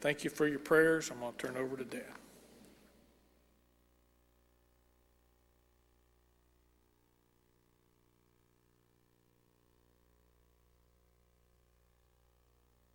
Thank 0.00 0.22
you 0.22 0.30
for 0.30 0.46
your 0.46 0.60
prayers. 0.60 1.10
I'm 1.10 1.18
going 1.18 1.32
to 1.36 1.46
turn 1.46 1.56
over 1.56 1.76
to 1.76 1.84
Dad. 1.84 2.17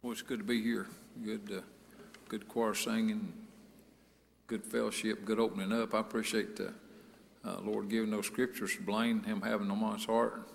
Well, 0.04 0.12
it's 0.12 0.22
good 0.22 0.40
to 0.40 0.44
be 0.44 0.62
here. 0.62 0.88
Good, 1.24 1.50
uh, 1.50 1.62
good 2.28 2.50
choir 2.50 2.74
singing, 2.74 3.32
good 4.48 4.66
fellowship, 4.66 5.24
good 5.24 5.40
opening 5.40 5.72
up. 5.72 5.94
I 5.94 6.02
appreciate 6.02 6.58
the 6.58 6.74
uh, 7.46 7.62
Lord 7.62 7.88
giving 7.88 8.12
those 8.12 8.26
scriptures 8.26 8.76
to 8.76 8.82
Blaine, 8.82 9.24
him 9.24 9.42
having 9.42 9.70
them 9.70 9.82
on 9.82 9.96
his 9.96 10.04
heart, 10.04 10.50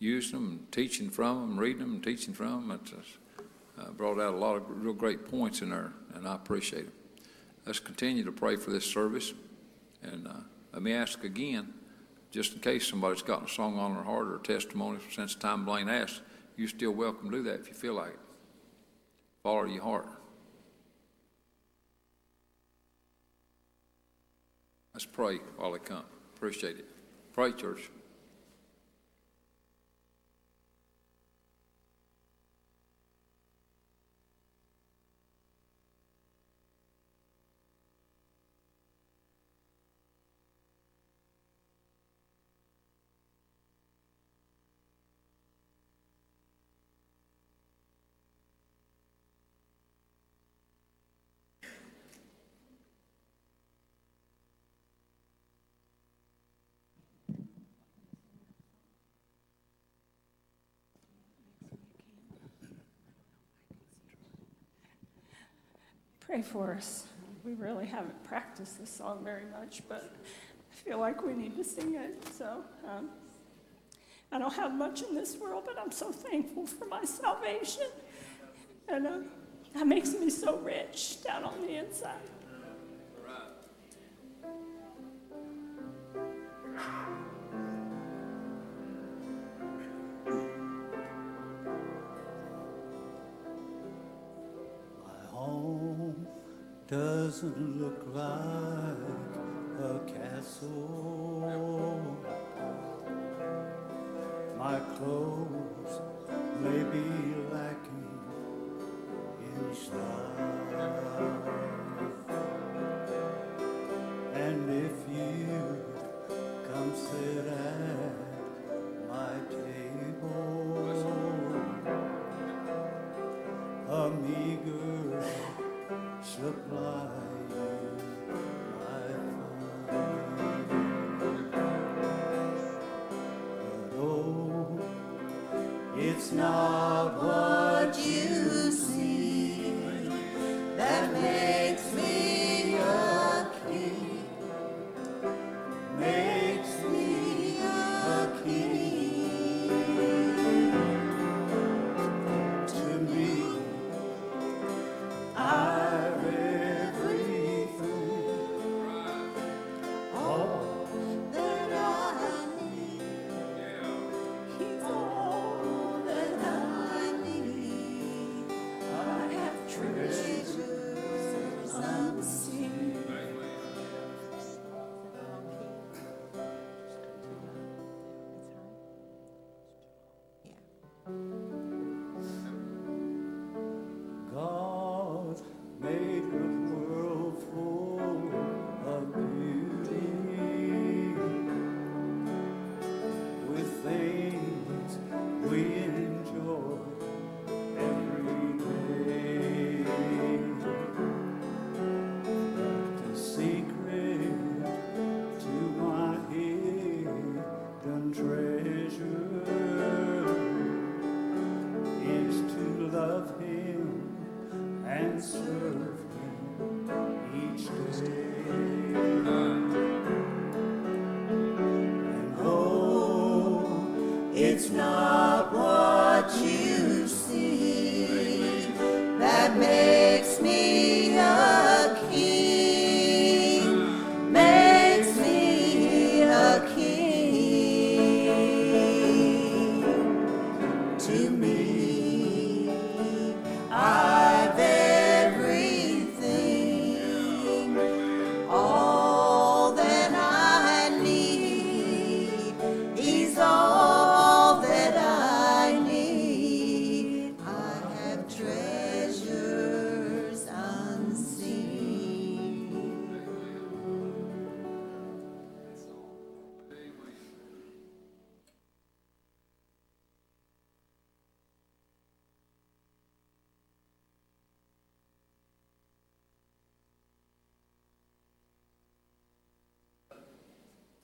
using 0.00 0.32
them, 0.38 0.50
and 0.50 0.70
teaching 0.72 1.08
from 1.08 1.40
them, 1.40 1.58
reading 1.58 1.78
them, 1.78 1.94
and 1.94 2.04
teaching 2.04 2.34
from 2.34 2.68
them. 2.68 2.78
It's 2.82 2.92
uh, 3.78 3.90
brought 3.92 4.20
out 4.20 4.34
a 4.34 4.36
lot 4.36 4.56
of 4.56 4.64
real 4.68 4.92
great 4.92 5.30
points 5.30 5.62
in 5.62 5.70
there, 5.70 5.94
and 6.12 6.28
I 6.28 6.34
appreciate 6.34 6.84
it. 6.84 6.92
Let's 7.64 7.80
continue 7.80 8.22
to 8.24 8.32
pray 8.32 8.56
for 8.56 8.70
this 8.70 8.84
service. 8.84 9.32
And 10.02 10.28
uh, 10.28 10.40
let 10.74 10.82
me 10.82 10.92
ask 10.92 11.24
again, 11.24 11.72
just 12.30 12.52
in 12.52 12.60
case 12.60 12.86
somebody's 12.86 13.22
got 13.22 13.46
a 13.46 13.48
song 13.48 13.78
on 13.78 13.94
their 13.94 14.04
heart 14.04 14.26
or 14.26 14.36
a 14.36 14.42
testimony 14.42 14.98
since 15.10 15.34
the 15.34 15.40
time 15.40 15.64
Blaine 15.64 15.88
asked, 15.88 16.20
you're 16.58 16.68
still 16.68 16.92
welcome 16.92 17.30
to 17.30 17.38
do 17.38 17.42
that 17.44 17.60
if 17.60 17.68
you 17.68 17.74
feel 17.74 17.94
like 17.94 18.10
it 18.10 18.18
follow 19.44 19.66
your 19.66 19.82
heart. 19.82 20.08
Let's 24.94 25.04
pray 25.04 25.36
while 25.56 25.72
they 25.72 25.78
come. 25.78 26.04
Appreciate 26.34 26.78
it. 26.78 26.86
Pray, 27.34 27.52
church. 27.52 27.90
Pray 66.34 66.42
for 66.42 66.74
us. 66.74 67.04
We 67.44 67.54
really 67.54 67.86
haven't 67.86 68.24
practiced 68.24 68.80
this 68.80 68.90
song 68.90 69.20
very 69.22 69.44
much, 69.56 69.82
but 69.88 70.12
I 70.68 70.74
feel 70.74 70.98
like 70.98 71.24
we 71.24 71.32
need 71.32 71.56
to 71.56 71.62
sing 71.62 71.94
it. 71.94 72.26
So 72.36 72.64
um, 72.84 73.10
I 74.32 74.40
don't 74.40 74.52
have 74.52 74.74
much 74.74 75.02
in 75.02 75.14
this 75.14 75.36
world, 75.36 75.62
but 75.64 75.78
I'm 75.78 75.92
so 75.92 76.10
thankful 76.10 76.66
for 76.66 76.86
my 76.86 77.04
salvation. 77.04 77.86
And 78.88 79.06
uh, 79.06 79.18
that 79.74 79.86
makes 79.86 80.12
me 80.12 80.28
so 80.28 80.56
rich 80.56 81.22
down 81.22 81.44
on 81.44 81.62
the 81.62 81.76
inside. 81.76 82.16
Doesn't 97.34 97.80
look 97.80 98.00
like 98.14 98.96
a 99.82 99.98
castle. 100.06 101.42
My 104.56 104.78
clothes 104.94 105.63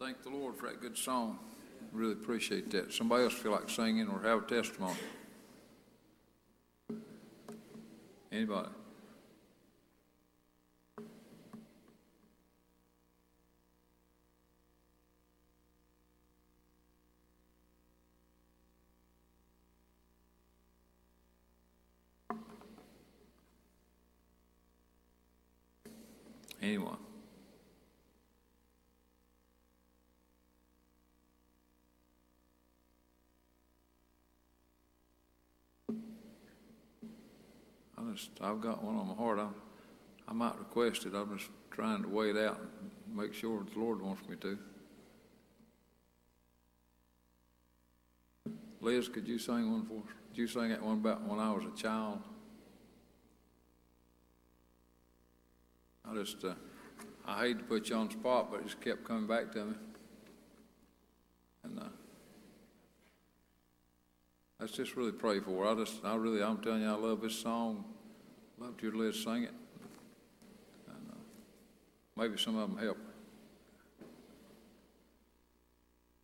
Thank 0.00 0.22
the 0.22 0.30
Lord 0.30 0.56
for 0.56 0.66
that 0.66 0.80
good 0.80 0.96
song. 0.96 1.38
Really 1.92 2.12
appreciate 2.12 2.70
that. 2.70 2.90
Somebody 2.90 3.24
else 3.24 3.34
feel 3.34 3.52
like 3.52 3.68
singing 3.68 4.08
or 4.08 4.18
have 4.22 4.44
a 4.44 4.46
testimony? 4.46 4.96
Anybody? 8.32 8.70
Anyone? 26.62 27.09
Just, 38.20 38.30
I've 38.42 38.60
got 38.60 38.82
one 38.84 38.96
on 38.96 39.08
my 39.08 39.14
heart. 39.14 39.38
I, 39.38 39.48
I 40.28 40.32
might 40.32 40.58
request 40.58 41.06
it. 41.06 41.14
I'm 41.14 41.38
just 41.38 41.50
trying 41.70 42.02
to 42.02 42.08
weigh 42.08 42.30
it 42.30 42.36
out 42.36 42.60
and 42.60 43.16
make 43.16 43.32
sure 43.32 43.64
the 43.72 43.80
Lord 43.80 44.02
wants 44.02 44.28
me 44.28 44.36
to. 44.36 44.58
Liz, 48.82 49.08
could 49.08 49.26
you 49.26 49.38
sing 49.38 49.70
one 49.70 49.86
for 49.86 49.94
us? 49.94 50.14
Could 50.28 50.38
you 50.38 50.46
sing 50.46 50.68
that 50.68 50.82
one 50.82 50.98
about 50.98 51.22
when 51.26 51.38
I 51.38 51.50
was 51.52 51.64
a 51.64 51.76
child? 51.76 52.18
I 56.10 56.14
just, 56.14 56.44
uh, 56.44 56.54
I 57.26 57.46
hate 57.46 57.58
to 57.58 57.64
put 57.64 57.88
you 57.88 57.96
on 57.96 58.06
the 58.08 58.12
spot, 58.12 58.50
but 58.50 58.60
it 58.60 58.64
just 58.64 58.80
kept 58.80 59.04
coming 59.04 59.26
back 59.26 59.52
to 59.52 59.64
me. 59.64 59.74
And, 61.64 61.78
uh, 61.78 61.84
let's 64.58 64.72
just 64.72 64.96
really 64.96 65.12
pray 65.12 65.40
for 65.40 65.64
her. 65.64 65.70
I 65.70 65.74
just, 65.74 66.04
I 66.04 66.16
really, 66.16 66.42
I'm 66.42 66.58
telling 66.58 66.82
you, 66.82 66.88
I 66.88 66.94
love 66.94 67.20
this 67.20 67.36
song. 67.36 67.84
Love 68.60 68.76
to 68.76 68.90
Liz 68.92 69.22
sing 69.22 69.44
it. 69.44 69.54
And, 70.86 71.10
uh, 71.10 71.14
maybe 72.14 72.36
some 72.36 72.58
of 72.58 72.68
them 72.68 72.78
help. 72.78 72.98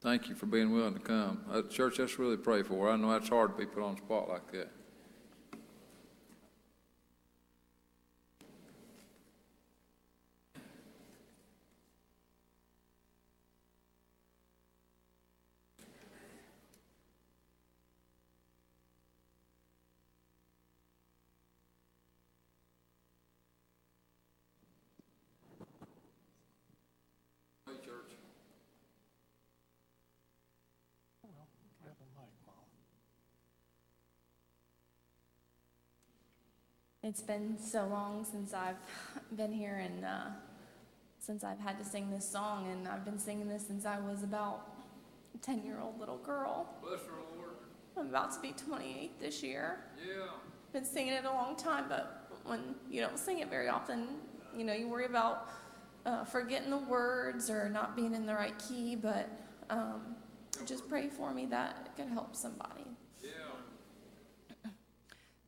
Thank 0.03 0.29
you 0.29 0.35
for 0.35 0.45
being 0.45 0.71
willing 0.71 0.95
to 0.95 1.01
come. 1.01 1.45
Uh, 1.51 1.63
church, 1.63 1.99
let's 1.99 2.19
really 2.19 2.37
pray 2.37 2.63
for. 2.63 2.91
I 2.91 2.97
know 2.97 3.11
that's 3.11 3.31
hard 3.31 3.53
to 3.53 3.57
be 3.57 3.65
put 3.65 3.83
on 3.83 3.95
the 3.95 4.03
spot 4.03 4.29
like 4.29 4.53
that. 4.53 4.71
It's 37.07 37.23
been 37.23 37.57
so 37.57 37.87
long 37.87 38.27
since 38.29 38.53
I've 38.53 38.75
been 39.37 39.53
here 39.53 39.77
and 39.77 40.05
uh, 40.05 40.25
since 41.21 41.45
I've 41.45 41.61
had 41.61 41.79
to 41.79 41.85
sing 41.85 42.11
this 42.11 42.29
song, 42.29 42.69
and 42.69 42.89
I've 42.89 43.05
been 43.05 43.21
singing 43.21 43.49
this 43.49 43.65
since 43.65 43.87
I 43.87 44.01
was 44.01 44.25
about 44.25 44.67
a 45.33 45.39
10 45.39 45.63
year 45.65 45.79
old 45.81 46.01
little 46.01 46.19
girl. 46.19 46.69
Bless 46.83 47.03
her, 47.03 47.13
Lord. 47.37 47.51
I'm 47.97 48.09
about 48.09 48.33
to 48.33 48.41
be 48.41 48.51
28 48.51 49.21
this 49.21 49.41
year. 49.41 49.85
Yeah. 50.05 50.31
Been 50.73 50.85
singing 50.85 51.13
it 51.13 51.25
a 51.25 51.31
long 51.31 51.55
time, 51.55 51.85
but 51.89 52.29
when 52.45 52.75
you 52.91 53.03
don't 53.03 53.21
sing 53.21 53.39
it 53.39 53.49
very 53.49 53.69
often, 53.69 54.09
you 54.57 54.65
know, 54.65 54.73
you 54.73 54.89
worry 54.89 55.07
about 55.07 55.49
uh, 56.07 56.25
forgetting 56.25 56.71
the 56.71 56.77
words 56.77 57.51
or 57.51 57.69
not 57.69 57.95
being 57.95 58.15
in 58.15 58.27
the 58.27 58.35
right 58.35 58.61
key, 58.69 58.97
but 58.97 59.29
um, 59.71 60.17
just 60.65 60.89
pray 60.89 61.09
for 61.09 61.33
me 61.33 61.47
that 61.47 61.87
it 61.87 62.03
could 62.03 62.11
help 62.13 62.35
somebody. 62.35 62.96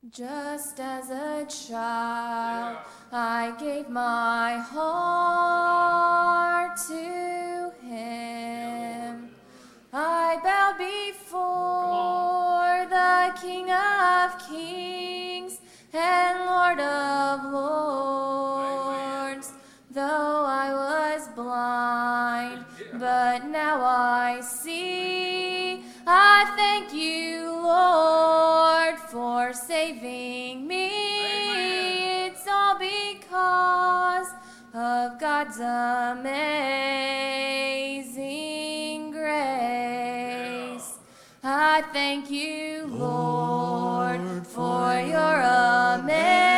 Yeah. 0.02 0.10
Just 0.10 0.80
as 0.80 1.10
a 1.10 1.44
child, 1.46 2.78
I 3.12 3.54
gave 3.58 3.88
my 3.88 4.58
heart 4.58 6.76
to 6.88 7.72
him. 7.84 9.30
I 9.92 10.38
bowed 10.42 10.78
before 10.78 12.86
the 12.88 13.34
King 13.40 13.70
of 13.72 14.38
Kings 14.48 15.60
and 15.92 16.46
Lord 16.46 16.80
of 16.80 17.44
Lords. 17.52 19.52
Though 19.90 20.44
I 20.46 20.72
was 20.72 21.28
blind, 21.34 22.64
but 22.92 23.46
now 23.46 23.84
I 23.84 24.40
see. 24.42 24.57
For 29.38 29.52
saving 29.52 30.66
me. 30.66 30.90
It's 32.26 32.44
all 32.50 32.76
because 32.76 34.26
of 34.74 35.20
God's 35.20 35.60
amazing 35.60 36.32
grace. 39.12 40.88
I 41.44 41.84
thank 41.92 42.32
you, 42.32 42.86
Lord, 42.88 44.44
for 44.44 44.94
your 44.98 45.40
amazing 45.40 46.57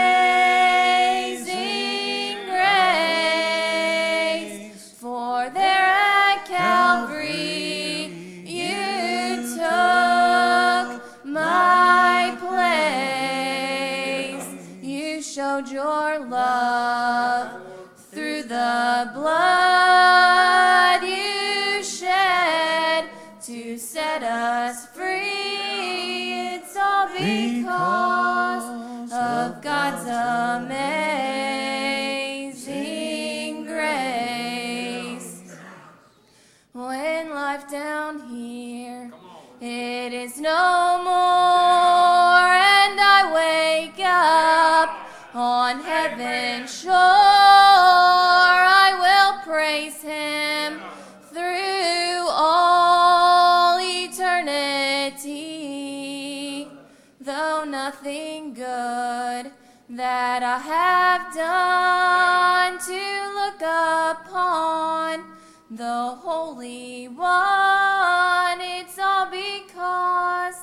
the 65.80 66.14
Holy 66.22 67.08
One. 67.08 68.60
It's 68.60 68.98
all 68.98 69.30
because 69.30 70.56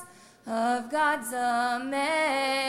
of 0.46 0.88
God's 0.92 1.32
amazing 1.32 2.67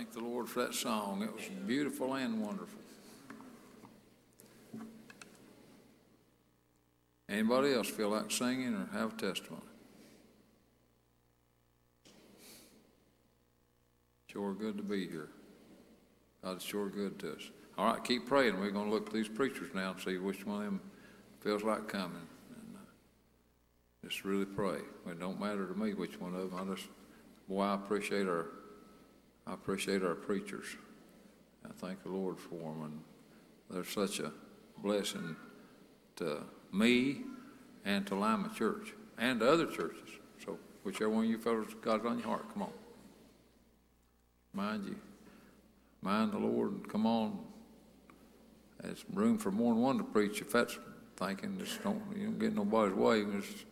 Thank 0.00 0.12
the 0.14 0.20
Lord 0.20 0.48
for 0.48 0.60
that 0.60 0.72
song. 0.72 1.20
It 1.20 1.30
was 1.30 1.44
beautiful 1.66 2.14
and 2.14 2.40
wonderful. 2.40 2.80
Anybody 7.28 7.74
else 7.74 7.90
feel 7.90 8.08
like 8.08 8.30
singing 8.30 8.72
or 8.74 8.88
have 8.98 9.18
testimony? 9.18 9.60
Sure 14.28 14.54
good 14.54 14.78
to 14.78 14.82
be 14.82 15.06
here. 15.06 15.28
God's 16.42 16.64
sure 16.64 16.88
good 16.88 17.18
to 17.18 17.32
us. 17.32 17.50
All 17.76 17.92
right, 17.92 18.02
keep 18.02 18.26
praying. 18.26 18.58
We're 18.58 18.70
going 18.70 18.86
to 18.86 18.90
look 18.90 19.08
at 19.08 19.12
these 19.12 19.28
preachers 19.28 19.68
now 19.74 19.90
and 19.90 20.00
see 20.00 20.16
which 20.16 20.46
one 20.46 20.60
of 20.60 20.64
them 20.64 20.80
feels 21.40 21.62
like 21.62 21.88
coming. 21.88 22.26
And, 22.56 22.74
uh, 22.74 24.08
just 24.08 24.24
really 24.24 24.46
pray. 24.46 24.78
It 25.10 25.20
don't 25.20 25.38
matter 25.38 25.66
to 25.66 25.78
me 25.78 25.92
which 25.92 26.18
one 26.18 26.34
of 26.34 26.50
them. 26.50 26.58
I 26.58 26.74
just, 26.74 26.88
boy, 27.50 27.64
I 27.64 27.74
appreciate 27.74 28.26
our, 28.26 28.46
I 29.50 29.54
appreciate 29.54 30.04
our 30.04 30.14
preachers. 30.14 30.76
I 31.64 31.72
thank 31.72 32.04
the 32.04 32.08
Lord 32.08 32.38
for 32.38 32.54
them, 32.54 32.82
and 32.84 33.00
they're 33.68 33.84
such 33.84 34.20
a 34.20 34.30
blessing 34.78 35.34
to 36.16 36.44
me 36.72 37.22
and 37.84 38.06
to 38.06 38.14
Lima 38.14 38.52
Church 38.54 38.94
and 39.18 39.40
to 39.40 39.50
other 39.50 39.66
churches. 39.66 40.08
So 40.44 40.56
whichever 40.84 41.10
one 41.10 41.24
of 41.24 41.30
you 41.30 41.38
fellows 41.38 41.74
got 41.82 41.98
it 41.98 42.06
on 42.06 42.20
your 42.20 42.28
heart, 42.28 42.52
come 42.52 42.62
on. 42.62 42.72
Mind 44.52 44.84
you, 44.86 44.96
mind 46.00 46.30
the 46.32 46.38
Lord, 46.38 46.70
and 46.70 46.88
come 46.88 47.04
on. 47.04 47.40
There's 48.80 49.04
room 49.12 49.36
for 49.36 49.50
more 49.50 49.74
than 49.74 49.82
one 49.82 49.98
to 49.98 50.04
preach. 50.04 50.40
If 50.40 50.52
that's 50.52 50.78
thinking, 51.16 51.58
just 51.58 51.82
don't 51.82 52.00
you 52.16 52.26
don't 52.26 52.38
get 52.38 52.54
nobody's 52.54 52.94
way. 52.94 53.24
Just, 53.24 53.64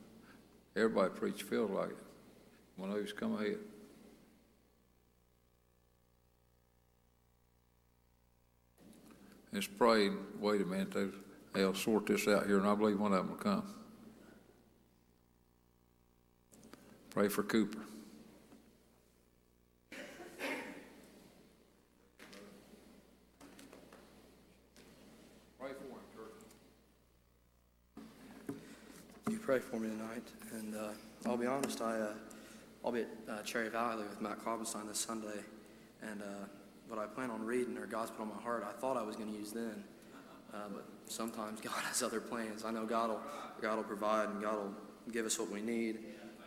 everybody 0.75 1.11
preach 1.11 1.45
feels 1.45 1.71
like 1.71 1.91
it. 1.91 1.97
One 2.77 2.91
of 2.91 2.97
you's 2.97 3.13
come 3.13 3.37
ahead. 3.37 3.59
Let's 9.53 9.67
pray. 9.67 10.11
Wait 10.41 10.61
a 10.61 10.65
minute. 10.65 10.93
They, 10.93 11.07
they'll 11.55 11.75
sort 11.75 12.07
this 12.07 12.29
out 12.29 12.47
here, 12.47 12.59
and 12.59 12.67
I 12.67 12.75
believe 12.75 13.01
one 13.01 13.13
of 13.13 13.19
them 13.19 13.31
will 13.31 13.37
come. 13.37 13.75
Pray 17.11 17.29
for 17.29 17.43
Cooper. 17.43 17.79
Pray 25.59 25.71
for 25.73 25.85
him, 25.85 26.05
church. 26.15 26.45
You 29.31 29.39
pray 29.39 29.59
for 29.59 29.81
me 29.81 29.89
tonight, 29.89 30.23
and 30.53 30.75
uh, 30.75 30.91
I'll 31.27 31.39
be 31.39 31.47
honest. 31.47 31.81
I 31.81 31.99
uh, 31.99 32.13
I'll 32.85 32.93
be 32.93 33.01
at 33.01 33.09
uh, 33.29 33.43
Cherry 33.43 33.71
Valley 33.71 34.05
with 34.09 34.21
Matt 34.21 34.45
Cobblestein 34.45 34.87
this 34.87 35.01
Sunday, 35.01 35.41
and 36.03 36.23
uh, 36.23 36.47
what 36.89 36.99
I 36.99 37.07
plan 37.07 37.31
on 37.31 37.45
reading 37.45 37.77
or 37.79 37.87
God's 37.87 38.11
put 38.11 38.23
on 38.23 38.29
my 38.29 38.43
heart, 38.43 38.67
I 38.69 38.73
thought 38.81 38.97
I 38.97 39.03
was 39.03 39.17
going 39.17 39.31
to 39.33 39.39
use 39.39 39.53
then, 39.53 39.85
uh, 40.53 40.69
but 40.73 40.85
sometimes 41.07 41.61
God 41.63 41.83
has 41.85 42.03
other 42.03 42.21
plans. 42.21 42.65
I 42.65 42.71
know 42.71 42.87
God 42.87 43.11
will 43.11 43.21
God 43.61 43.77
will 43.77 43.85
provide 43.85 44.29
and 44.29 44.41
God 44.41 44.55
will 44.55 44.75
give 45.13 45.27
us 45.27 45.39
what 45.39 45.51
we 45.51 45.61
need. 45.61 45.99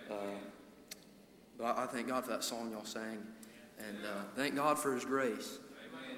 Uh, 0.09 0.15
but 1.57 1.65
I, 1.65 1.83
I 1.83 1.87
thank 1.87 2.07
God 2.07 2.23
for 2.23 2.31
that 2.31 2.43
song 2.43 2.71
y'all 2.71 2.85
sang, 2.85 3.19
and 3.79 3.97
uh, 4.05 4.23
thank 4.35 4.55
God 4.55 4.79
for 4.79 4.93
His 4.93 5.05
grace. 5.05 5.59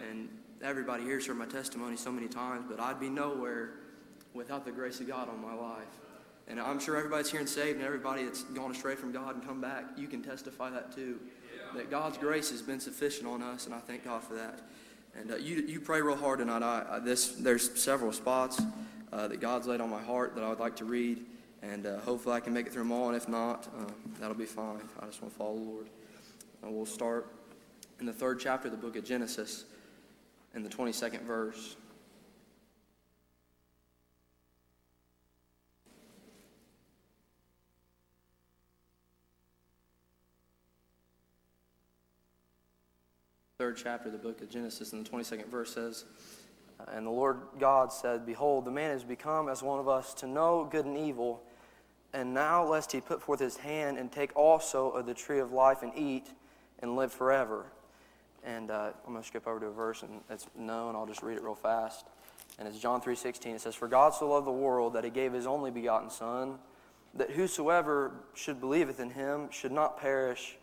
And 0.10 0.30
everybody 0.62 1.04
hears 1.04 1.28
heard 1.28 1.38
my 1.38 1.46
testimony 1.46 1.98
so 1.98 2.12
many 2.12 2.28
times, 2.28 2.66
but 2.70 2.80
I'd 2.80 3.00
be 3.00 3.10
nowhere 3.10 3.72
without 4.34 4.66
the 4.66 4.72
grace 4.72 5.00
of 5.00 5.08
God 5.08 5.30
on 5.30 5.42
my 5.42 5.54
life. 5.54 5.84
And 6.48 6.60
I'm 6.60 6.80
sure 6.80 6.98
everybody's 6.98 7.32
here 7.32 7.40
and 7.40 7.48
saved, 7.48 7.78
and 7.78 7.86
everybody 7.86 8.26
that's 8.26 8.44
gone 8.44 8.72
astray 8.72 8.96
from 8.96 9.12
God 9.12 9.36
and 9.36 9.46
come 9.46 9.62
back, 9.62 9.86
you 9.96 10.08
can 10.08 10.22
testify 10.22 10.70
that 10.72 10.94
too. 10.94 11.20
That 11.76 11.90
God's 11.90 12.20
grace 12.20 12.52
has 12.52 12.62
been 12.62 12.80
sufficient 12.80 13.28
on 13.28 13.42
us, 13.42 13.66
and 13.66 13.74
I 13.74 13.80
thank 13.80 14.06
God 14.06 14.24
for 14.24 14.36
that. 14.36 14.60
And 15.20 15.32
uh, 15.32 15.36
you, 15.38 15.56
you 15.68 15.80
pray 15.80 16.02
real 16.02 16.16
hard 16.16 16.38
tonight. 16.38 16.62
I, 16.62 16.98
I, 16.98 17.00
this, 17.00 17.30
there's 17.30 17.82
several 17.82 18.12
spots 18.12 18.62
uh, 19.12 19.28
that 19.28 19.42
God's 19.42 19.66
laid 19.66 19.82
on 19.82 19.90
my 19.90 20.02
heart 20.02 20.36
that 20.36 20.44
I 20.44 20.50
would 20.50 20.60
like 20.60 20.76
to 20.78 20.86
read, 20.86 21.26
and 21.64 21.88
uh, 21.88 22.00
hopefully 22.02 22.36
I 22.36 22.42
can 22.42 22.54
make 22.54 22.68
it 22.68 22.74
through 22.74 22.84
them 22.84 22.92
all. 22.92 23.08
And 23.08 23.18
if 23.18 23.28
not, 23.28 23.68
uh, 23.76 23.86
that'll 24.20 24.36
be 24.36 24.46
fine. 24.46 24.82
I 25.00 25.08
just 25.08 25.22
want 25.22 25.34
to 25.34 25.38
follow 25.38 25.56
the 25.56 25.62
Lord. 25.62 25.88
We'll 26.62 26.86
start 26.86 27.28
in 28.00 28.06
the 28.06 28.14
third 28.14 28.40
chapter 28.40 28.68
of 28.68 28.72
the 28.72 28.78
book 28.78 28.96
of 28.96 29.04
Genesis, 29.04 29.66
in 30.54 30.62
the 30.62 30.70
22nd 30.70 31.22
verse. 31.24 31.76
Third 43.64 43.78
chapter 43.78 44.10
of 44.10 44.12
the 44.12 44.18
book 44.18 44.42
of 44.42 44.50
Genesis, 44.50 44.92
and 44.92 45.06
the 45.06 45.10
22nd 45.10 45.46
verse 45.46 45.74
says, 45.74 46.04
And 46.90 47.06
the 47.06 47.12
Lord 47.12 47.38
God 47.62 47.94
said, 47.94 48.26
Behold, 48.26 48.66
the 48.66 48.72
man 48.72 48.92
is 48.92 49.06
become 49.06 49.48
as 49.48 49.64
one 49.64 49.80
of 49.80 49.88
us 49.88 50.14
to 50.16 50.28
know 50.28 50.68
good 50.70 50.84
and 50.84 50.98
evil. 50.98 51.42
And 52.12 52.34
now, 52.34 52.68
lest 52.68 52.92
he 52.92 53.00
put 53.00 53.22
forth 53.22 53.40
his 53.40 53.56
hand 53.56 53.98
and 53.98 54.12
take 54.12 54.36
also 54.36 54.90
of 54.90 55.06
the 55.06 55.14
tree 55.14 55.40
of 55.40 55.54
life 55.54 55.82
and 55.82 55.94
eat 55.96 56.28
and 56.80 56.98
live 56.98 57.14
forever. 57.14 57.68
And 58.44 58.70
uh, 58.70 58.92
I'm 59.08 59.14
going 59.14 59.24
to 59.24 59.28
skip 59.30 59.48
over 59.48 59.62
to 59.62 59.68
a 59.68 59.72
verse, 59.72 60.04
and 60.04 60.20
it's 60.30 60.48
known. 60.58 60.98
I'll 60.98 61.08
just 61.08 61.24
read 61.24 61.38
it 61.38 61.44
real 61.44 61.56
fast. 61.56 62.06
And 62.60 62.68
it's 62.68 62.80
John 62.80 63.00
3.16. 63.00 63.56
It 63.56 63.62
says, 63.62 63.76
For 63.76 63.88
God 63.88 64.14
so 64.14 64.30
loved 64.30 64.46
the 64.46 64.52
world 64.52 64.92
that 64.96 65.06
he 65.06 65.10
gave 65.10 65.32
his 65.32 65.48
only 65.48 65.72
begotten 65.72 66.10
Son, 66.10 66.56
that 67.14 67.32
whosoever 67.32 68.12
should 68.34 68.60
believeth 68.60 69.00
in 69.00 69.12
him 69.12 69.50
should 69.52 69.72
not 69.72 70.02
perish, 70.02 70.58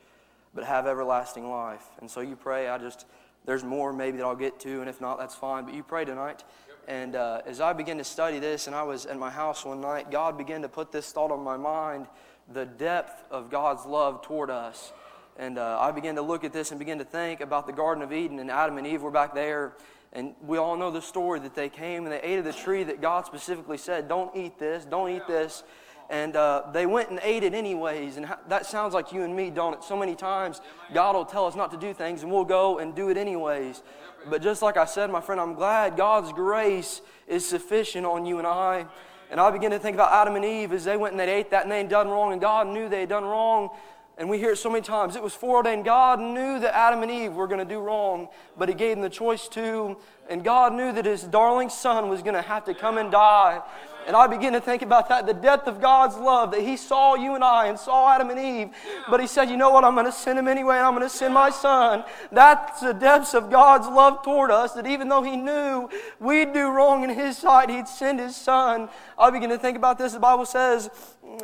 but 0.54 0.64
have 0.64 0.86
everlasting 0.86 1.48
life. 1.48 1.84
And 2.00 2.10
so 2.10 2.20
you 2.20 2.36
pray. 2.36 2.68
I 2.68 2.78
just, 2.78 3.06
there's 3.44 3.64
more 3.64 3.92
maybe 3.92 4.18
that 4.18 4.24
I'll 4.24 4.36
get 4.36 4.60
to, 4.60 4.80
and 4.80 4.88
if 4.88 5.00
not, 5.00 5.18
that's 5.18 5.34
fine. 5.34 5.64
But 5.64 5.74
you 5.74 5.82
pray 5.82 6.04
tonight. 6.04 6.44
And 6.88 7.14
uh, 7.14 7.42
as 7.46 7.60
I 7.60 7.72
began 7.72 7.98
to 7.98 8.04
study 8.04 8.38
this, 8.38 8.66
and 8.66 8.74
I 8.74 8.82
was 8.82 9.06
at 9.06 9.18
my 9.18 9.30
house 9.30 9.64
one 9.64 9.80
night, 9.80 10.10
God 10.10 10.36
began 10.36 10.62
to 10.62 10.68
put 10.68 10.90
this 10.90 11.12
thought 11.12 11.30
on 11.30 11.42
my 11.42 11.56
mind 11.56 12.06
the 12.52 12.66
depth 12.66 13.24
of 13.30 13.50
God's 13.50 13.86
love 13.86 14.22
toward 14.22 14.50
us. 14.50 14.92
And 15.36 15.58
uh, 15.58 15.78
I 15.80 15.92
began 15.92 16.16
to 16.16 16.22
look 16.22 16.44
at 16.44 16.52
this 16.52 16.70
and 16.70 16.78
begin 16.78 16.98
to 16.98 17.04
think 17.04 17.40
about 17.40 17.66
the 17.66 17.72
Garden 17.72 18.02
of 18.02 18.12
Eden, 18.12 18.40
and 18.40 18.50
Adam 18.50 18.76
and 18.76 18.86
Eve 18.86 19.02
were 19.02 19.10
back 19.10 19.34
there. 19.34 19.74
And 20.12 20.34
we 20.44 20.58
all 20.58 20.76
know 20.76 20.90
the 20.90 21.00
story 21.00 21.38
that 21.40 21.54
they 21.54 21.68
came 21.68 22.04
and 22.04 22.12
they 22.12 22.20
ate 22.20 22.40
of 22.40 22.44
the 22.44 22.52
tree 22.52 22.82
that 22.82 23.00
God 23.00 23.26
specifically 23.26 23.78
said, 23.78 24.08
Don't 24.08 24.34
eat 24.36 24.58
this, 24.58 24.84
don't 24.84 25.10
eat 25.10 25.26
this. 25.28 25.62
And 26.10 26.34
uh, 26.34 26.64
they 26.72 26.86
went 26.86 27.10
and 27.10 27.20
ate 27.22 27.44
it 27.44 27.54
anyways. 27.54 28.16
And 28.16 28.26
that 28.48 28.66
sounds 28.66 28.94
like 28.94 29.12
you 29.12 29.22
and 29.22 29.34
me, 29.34 29.48
don't 29.48 29.74
it? 29.74 29.84
So 29.84 29.96
many 29.96 30.16
times, 30.16 30.60
God 30.92 31.14
will 31.14 31.24
tell 31.24 31.46
us 31.46 31.54
not 31.54 31.70
to 31.70 31.76
do 31.76 31.94
things, 31.94 32.24
and 32.24 32.32
we'll 32.32 32.44
go 32.44 32.80
and 32.80 32.94
do 32.96 33.10
it 33.10 33.16
anyways. 33.16 33.82
But 34.28 34.42
just 34.42 34.60
like 34.60 34.76
I 34.76 34.86
said, 34.86 35.08
my 35.08 35.20
friend, 35.20 35.40
I'm 35.40 35.54
glad 35.54 35.96
God's 35.96 36.32
grace 36.32 37.00
is 37.28 37.48
sufficient 37.48 38.04
on 38.04 38.26
you 38.26 38.38
and 38.38 38.46
I. 38.46 38.86
And 39.30 39.38
I 39.38 39.52
begin 39.52 39.70
to 39.70 39.78
think 39.78 39.94
about 39.94 40.12
Adam 40.12 40.34
and 40.34 40.44
Eve 40.44 40.72
as 40.72 40.84
they 40.84 40.96
went 40.96 41.12
and 41.12 41.20
they 41.20 41.32
ate 41.32 41.50
that 41.52 41.62
and 41.62 41.70
they 41.70 41.78
had 41.78 41.88
done 41.88 42.08
wrong, 42.08 42.32
and 42.32 42.40
God 42.40 42.66
knew 42.66 42.88
they 42.88 43.00
had 43.00 43.08
done 43.08 43.24
wrong. 43.24 43.70
And 44.18 44.28
we 44.28 44.38
hear 44.38 44.50
it 44.50 44.58
so 44.58 44.68
many 44.68 44.82
times. 44.82 45.16
It 45.16 45.22
was 45.22 45.34
foreordained. 45.34 45.84
God 45.86 46.20
knew 46.20 46.58
that 46.58 46.76
Adam 46.76 47.02
and 47.02 47.10
Eve 47.10 47.32
were 47.32 47.46
going 47.46 47.66
to 47.66 47.74
do 47.74 47.80
wrong, 47.80 48.28
but 48.58 48.68
He 48.68 48.74
gave 48.74 48.96
them 48.96 49.02
the 49.02 49.08
choice 49.08 49.48
to. 49.48 49.96
And 50.28 50.44
God 50.44 50.74
knew 50.74 50.92
that 50.92 51.04
His 51.04 51.22
darling 51.24 51.70
Son 51.70 52.08
was 52.08 52.22
going 52.22 52.34
to 52.34 52.42
have 52.42 52.64
to 52.66 52.74
come 52.74 52.98
and 52.98 53.10
die. 53.10 53.62
And 54.06 54.16
I 54.16 54.26
begin 54.26 54.54
to 54.54 54.60
think 54.60 54.82
about 54.82 55.08
that 55.10 55.26
the 55.26 55.34
depth 55.34 55.68
of 55.68 55.80
God's 55.80 56.16
love 56.16 56.52
that 56.52 56.62
He 56.62 56.76
saw 56.76 57.14
you 57.14 57.34
and 57.34 57.44
I 57.44 57.66
and 57.66 57.78
saw 57.78 58.12
Adam 58.12 58.30
and 58.30 58.38
Eve. 58.38 58.74
But 59.08 59.20
He 59.20 59.26
said, 59.26 59.50
You 59.50 59.56
know 59.56 59.70
what? 59.70 59.84
I'm 59.84 59.94
going 59.94 60.06
to 60.06 60.12
send 60.12 60.38
Him 60.38 60.48
anyway, 60.48 60.76
and 60.76 60.86
I'm 60.86 60.94
going 60.94 61.08
to 61.08 61.14
send 61.14 61.34
my 61.34 61.50
Son. 61.50 62.04
That's 62.32 62.80
the 62.80 62.92
depths 62.92 63.34
of 63.34 63.50
God's 63.50 63.88
love 63.88 64.22
toward 64.22 64.50
us, 64.50 64.72
that 64.72 64.86
even 64.86 65.08
though 65.08 65.22
He 65.22 65.36
knew 65.36 65.88
we'd 66.18 66.52
do 66.52 66.70
wrong 66.70 67.04
in 67.04 67.10
His 67.10 67.36
sight, 67.36 67.68
He'd 67.68 67.88
send 67.88 68.20
His 68.20 68.36
Son. 68.36 68.88
I 69.18 69.30
begin 69.30 69.50
to 69.50 69.58
think 69.58 69.76
about 69.76 69.98
this. 69.98 70.12
The 70.12 70.20
Bible 70.20 70.46
says, 70.46 70.90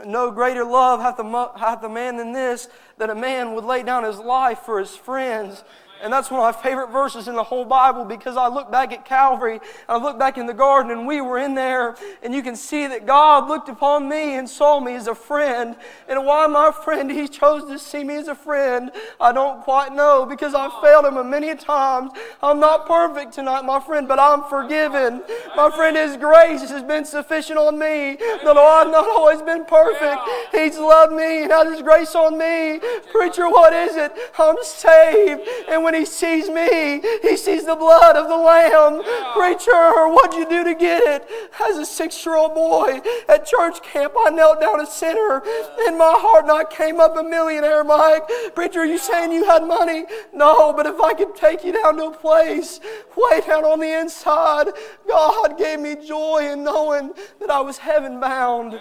No 0.05 0.31
greater 0.31 0.65
love 0.65 1.01
hath 1.01 1.19
a, 1.19 1.53
hath 1.59 1.83
man 1.91 2.17
than 2.17 2.33
this, 2.33 2.69
that 2.99 3.11
a 3.11 3.15
man 3.15 3.55
would 3.55 3.65
lay 3.65 3.83
down 3.83 4.05
his 4.05 4.19
life 4.19 4.61
for 4.61 4.79
his 4.79 4.97
friends. 4.97 5.65
And 6.03 6.13
that's 6.13 6.31
one 6.31 6.41
of 6.41 6.55
my 6.55 6.63
favorite 6.63 6.91
verses 6.91 7.29
in 7.29 7.35
the 7.35 7.43
whole 7.43 7.65
Bible 7.65 8.05
because 8.05 8.37
I 8.37 8.49
look 8.49 8.71
back 8.71 8.93
at 8.93 9.05
Calvary, 9.05 9.61
I 9.89 9.97
look 9.97 10.19
back 10.19 10.39
in 10.39 10.47
the 10.47 10.55
garden, 10.55 10.93
and 10.93 11.07
we 11.07 11.21
were 11.21 11.39
in 11.39 11.55
there, 11.55 11.97
and 12.23 12.35
you 12.35 12.43
can 12.43 12.57
see 12.57 12.87
that 12.87 13.07
God 13.07 13.49
looked 13.49 13.69
upon 13.69 14.09
me 14.09 14.37
and 14.37 14.49
saw 14.49 14.79
me 14.79 14.95
as 14.95 15.07
a 15.07 15.15
friend. 15.15 15.77
And 16.09 16.25
why 16.25 16.47
my 16.47 16.71
friend, 16.71 17.11
He 17.17 17.29
chose 17.29 17.65
to 17.65 17.79
see 17.79 18.05
me 18.05 18.17
as 18.17 18.29
a 18.29 18.35
friend, 18.35 18.91
I 19.21 19.33
don't 19.33 19.63
quite 19.63 19.95
know 19.95 20.27
because 20.27 20.55
I've 20.55 20.73
failed 20.83 21.07
Him 21.07 21.31
many 21.31 21.55
times. 21.55 22.11
I'm 22.43 22.61
not 22.61 22.87
perfect 22.87 23.33
tonight, 23.33 23.65
my 23.65 23.81
friend, 23.81 24.07
but 24.07 24.19
I'm 24.19 24.45
forgiven. 24.45 25.23
My 25.57 25.71
friend, 25.71 25.97
His 25.97 26.17
grace 26.17 26.69
has 26.69 26.83
been 26.83 27.05
sufficient 27.05 27.59
on 27.59 27.79
me. 27.79 28.17
Though 28.45 28.67
I've 28.67 28.91
not 28.91 29.07
always 29.07 29.43
been 29.43 29.65
perfect, 29.65 30.21
He's 30.53 30.79
loved 30.79 31.13
me 31.13 31.45
and 31.45 31.53
has 31.53 31.73
His 31.73 31.83
grace 31.83 32.15
on 32.15 32.37
me. 32.37 32.81
Preacher, 33.11 33.49
what 33.49 33.73
is 33.73 33.97
it? 33.97 34.13
I'm 34.39 34.57
saved. 34.63 35.41
And 35.69 35.83
when 35.83 35.95
he 35.97 36.05
sees 36.05 36.49
me, 36.49 37.03
he 37.23 37.37
sees 37.37 37.65
the 37.65 37.77
blood 37.77 38.17
of 38.17 38.29
the 38.29 38.37
Lamb. 38.37 39.03
Preacher, 39.35 40.09
what'd 40.09 40.39
you 40.39 40.49
do 40.49 40.65
to 40.65 40.75
get 40.75 41.03
it? 41.03 41.29
As 41.67 41.79
a 41.79 41.87
six 41.87 42.25
year 42.25 42.37
old 42.37 42.55
boy 42.55 43.01
at 43.29 43.47
church 43.47 43.83
camp, 43.83 44.15
I 44.27 44.31
knelt 44.31 44.61
down 44.61 44.81
a 44.81 44.87
sinner 44.87 45.43
in 45.87 45.99
my 45.99 46.15
heart 46.19 46.45
and 46.45 46.53
I 46.53 46.65
came 46.65 47.01
up 47.01 47.17
a 47.17 47.23
millionaire, 47.23 47.85
Mike. 47.85 48.23
Preacher, 48.55 48.81
are 48.81 48.87
you 48.87 48.99
saying 48.99 49.33
you 49.33 49.45
had 49.45 49.67
money? 49.67 50.05
No, 50.33 50.73
but 50.73 50.87
if 50.87 51.01
I 51.01 51.15
could 51.15 51.35
take 51.35 51.65
you 51.65 51.73
down 51.73 51.97
to 51.97 52.07
a 52.07 52.17
place 52.17 52.81
way 53.17 53.41
down 53.41 53.65
on 53.65 53.81
the 53.81 53.99
inside, 53.99 54.69
God 55.09 55.59
gave 55.59 55.81
me 55.81 55.97
joy 55.97 56.51
in 56.53 56.65
knowing 56.65 57.13
that 57.41 57.51
I 57.51 57.61
was 57.61 57.79
heaven 57.79 58.21
bound. 58.21 58.79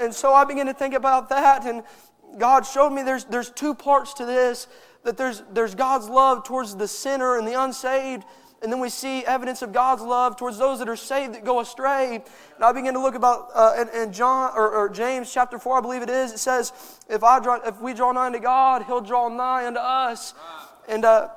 And 0.00 0.14
so 0.14 0.32
I 0.32 0.44
began 0.44 0.66
to 0.66 0.74
think 0.74 0.94
about 0.94 1.28
that 1.30 1.64
and 1.64 1.82
God 2.38 2.66
showed 2.66 2.90
me 2.90 3.02
there's, 3.02 3.24
there's 3.24 3.50
two 3.50 3.74
parts 3.74 4.14
to 4.14 4.26
this 4.26 4.66
that 5.06 5.16
there's, 5.16 5.44
there's 5.52 5.76
God's 5.76 6.08
love 6.08 6.42
towards 6.42 6.74
the 6.74 6.88
sinner 6.88 7.38
and 7.38 7.46
the 7.46 7.60
unsaved, 7.62 8.24
and 8.60 8.72
then 8.72 8.80
we 8.80 8.88
see 8.88 9.24
evidence 9.24 9.62
of 9.62 9.72
God's 9.72 10.02
love 10.02 10.36
towards 10.36 10.58
those 10.58 10.80
that 10.80 10.88
are 10.88 10.96
saved 10.96 11.34
that 11.34 11.44
go 11.44 11.60
astray. 11.60 12.16
And 12.56 12.64
I 12.64 12.72
begin 12.72 12.94
to 12.94 13.00
look 13.00 13.14
about 13.14 13.50
uh, 13.54 13.74
in, 13.80 14.02
in, 14.02 14.12
John 14.12 14.50
or, 14.56 14.68
or, 14.68 14.88
James 14.88 15.32
chapter 15.32 15.60
four, 15.60 15.78
I 15.78 15.80
believe 15.80 16.02
it 16.02 16.10
is. 16.10 16.32
It 16.32 16.38
says, 16.38 16.72
"If 17.08 17.22
I 17.22 17.38
draw, 17.38 17.60
if 17.64 17.80
we 17.80 17.94
draw 17.94 18.10
nigh 18.10 18.30
to 18.30 18.40
God, 18.40 18.82
He'll 18.84 19.00
draw 19.00 19.28
nigh 19.28 19.66
unto 19.66 19.78
us." 19.78 20.34
And 20.88 21.04
uh, 21.04 21.28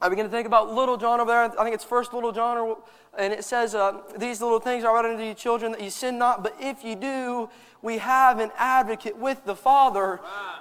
I 0.00 0.08
begin 0.08 0.24
to 0.24 0.30
think 0.30 0.46
about 0.46 0.72
little 0.72 0.96
John 0.96 1.20
over 1.20 1.30
there. 1.30 1.42
I 1.42 1.64
think 1.64 1.74
it's 1.74 1.84
First 1.84 2.14
Little 2.14 2.32
John, 2.32 2.56
or, 2.56 2.78
and 3.18 3.34
it 3.34 3.44
says, 3.44 3.74
uh, 3.74 4.00
"These 4.16 4.40
little 4.40 4.60
things 4.60 4.84
I 4.84 4.92
write 4.92 5.04
unto 5.04 5.22
you, 5.24 5.34
children, 5.34 5.72
that 5.72 5.82
you 5.82 5.90
sin 5.90 6.16
not. 6.16 6.42
But 6.42 6.56
if 6.58 6.82
you 6.84 6.94
do, 6.94 7.50
we 7.84 7.98
have 7.98 8.40
an 8.40 8.50
advocate 8.56 9.18
with 9.18 9.44
the 9.44 9.54
Father. 9.54 10.18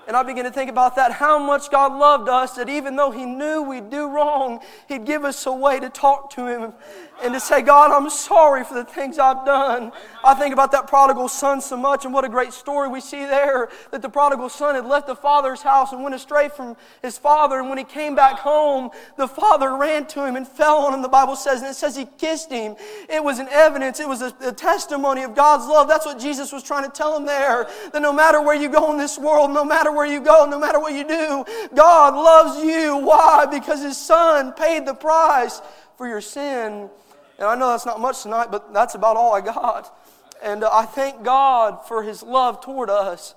And 0.08 0.18
I 0.18 0.24
begin 0.24 0.44
to 0.44 0.52
think 0.52 0.70
about 0.70 0.98
that, 0.98 1.14
how 1.14 1.40
much 1.40 1.72
God 1.72 1.98
loved 1.98 2.28
us, 2.28 2.56
that 2.56 2.68
even 2.68 2.98
though 2.98 3.12
He 3.12 3.26
knew 3.26 3.64
we'd 3.64 3.90
do 3.90 4.10
wrong, 4.10 4.60
He'd 4.90 5.06
give 5.06 5.24
us 5.24 5.46
a 5.46 5.54
way 5.54 5.80
to 5.80 5.90
talk 5.90 6.30
to 6.32 6.46
Him 6.46 6.74
and 7.22 7.34
to 7.34 7.40
say, 7.40 7.62
God, 7.62 7.92
I'm 7.92 8.10
sorry 8.10 8.64
for 8.64 8.74
the 8.74 8.84
things 8.84 9.20
I've 9.20 9.46
done. 9.46 9.92
I 10.24 10.34
think 10.34 10.54
about 10.54 10.72
that 10.72 10.88
prodigal 10.88 11.28
son 11.30 11.62
so 11.62 11.78
much, 11.78 12.06
and 12.06 12.14
what 12.14 12.26
a 12.26 12.30
great 12.30 12.54
story 12.54 12.88
we 12.90 13.02
see 13.02 13.26
there 13.26 13.70
that 13.92 14.02
the 14.02 14.10
prodigal 14.10 14.50
son 14.50 14.76
had 14.76 14.86
left 14.86 15.08
the 15.08 15.16
father's 15.16 15.62
house 15.62 15.92
and 15.92 16.04
went 16.04 16.16
astray 16.16 16.50
from 16.50 16.76
his 17.02 17.18
father. 17.18 17.60
And 17.60 17.70
when 17.70 17.78
he 17.78 17.84
came 17.84 18.16
back 18.16 18.40
home, 18.40 18.90
the 19.18 19.28
father 19.28 19.76
ran 19.78 20.06
to 20.08 20.26
him 20.26 20.36
and 20.36 20.48
fell 20.48 20.78
on 20.78 20.94
him, 20.94 21.02
the 21.02 21.10
Bible 21.10 21.36
says, 21.36 21.62
and 21.62 21.70
it 21.70 21.76
says 21.76 21.96
he 21.96 22.06
kissed 22.18 22.52
him. 22.52 22.76
It 23.10 23.24
was 23.24 23.40
an 23.40 23.48
evidence, 23.50 24.00
it 24.00 24.08
was 24.08 24.22
a, 24.22 24.34
a 24.42 24.52
testimony 24.52 25.24
of 25.24 25.36
God's 25.36 25.68
love. 25.68 25.88
That's 25.88 26.06
what 26.06 26.20
Jesus 26.20 26.52
was 26.52 26.64
trying 26.64 26.84
to 26.84 26.92
tell 26.92 27.16
him 27.16 27.26
there. 27.26 27.68
That 27.92 28.02
no 28.02 28.14
matter 28.14 28.42
where 28.42 28.56
you 28.56 28.70
go 28.70 28.92
in 28.92 28.98
this 28.98 29.18
world, 29.18 29.52
no 29.52 29.64
matter 29.64 29.92
where 29.92 30.06
you 30.06 30.20
go, 30.20 30.46
no 30.46 30.60
matter 30.60 30.80
what 30.80 30.94
you 30.94 31.08
do, 31.08 31.46
God 31.76 32.16
loves 32.16 32.64
you. 32.64 32.98
Why? 32.98 33.46
Because 33.46 33.82
his 33.82 33.98
son 33.98 34.54
paid 34.54 34.86
the 34.86 34.94
price 34.94 35.62
for 35.98 36.08
your 36.08 36.22
sin. 36.22 36.90
And 37.38 37.48
I 37.48 37.56
know 37.56 37.70
that's 37.70 37.86
not 37.86 38.00
much 38.00 38.24
tonight, 38.24 38.50
but 38.52 38.74
that's 38.74 38.96
about 38.96 39.18
all 39.18 39.34
I 39.34 39.42
got. 39.42 39.98
And 40.42 40.64
uh, 40.64 40.70
I 40.72 40.86
thank 40.86 41.24
God 41.24 41.88
for 41.88 42.04
his 42.04 42.22
love 42.22 42.62
toward 42.62 42.90
us. 42.90 43.36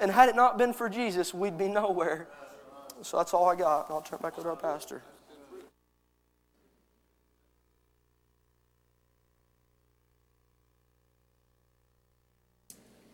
And 0.00 0.10
had 0.10 0.28
it 0.28 0.36
not 0.36 0.58
been 0.58 0.72
for 0.72 0.88
Jesus, 0.88 1.32
we'd 1.32 1.58
be 1.58 1.68
nowhere. 1.68 2.28
So 3.02 3.16
that's 3.16 3.32
all 3.32 3.48
I 3.48 3.56
got. 3.56 3.90
I'll 3.90 4.02
turn 4.02 4.18
back 4.22 4.36
to 4.36 4.42
our 4.42 4.56
pastor. 4.56 5.02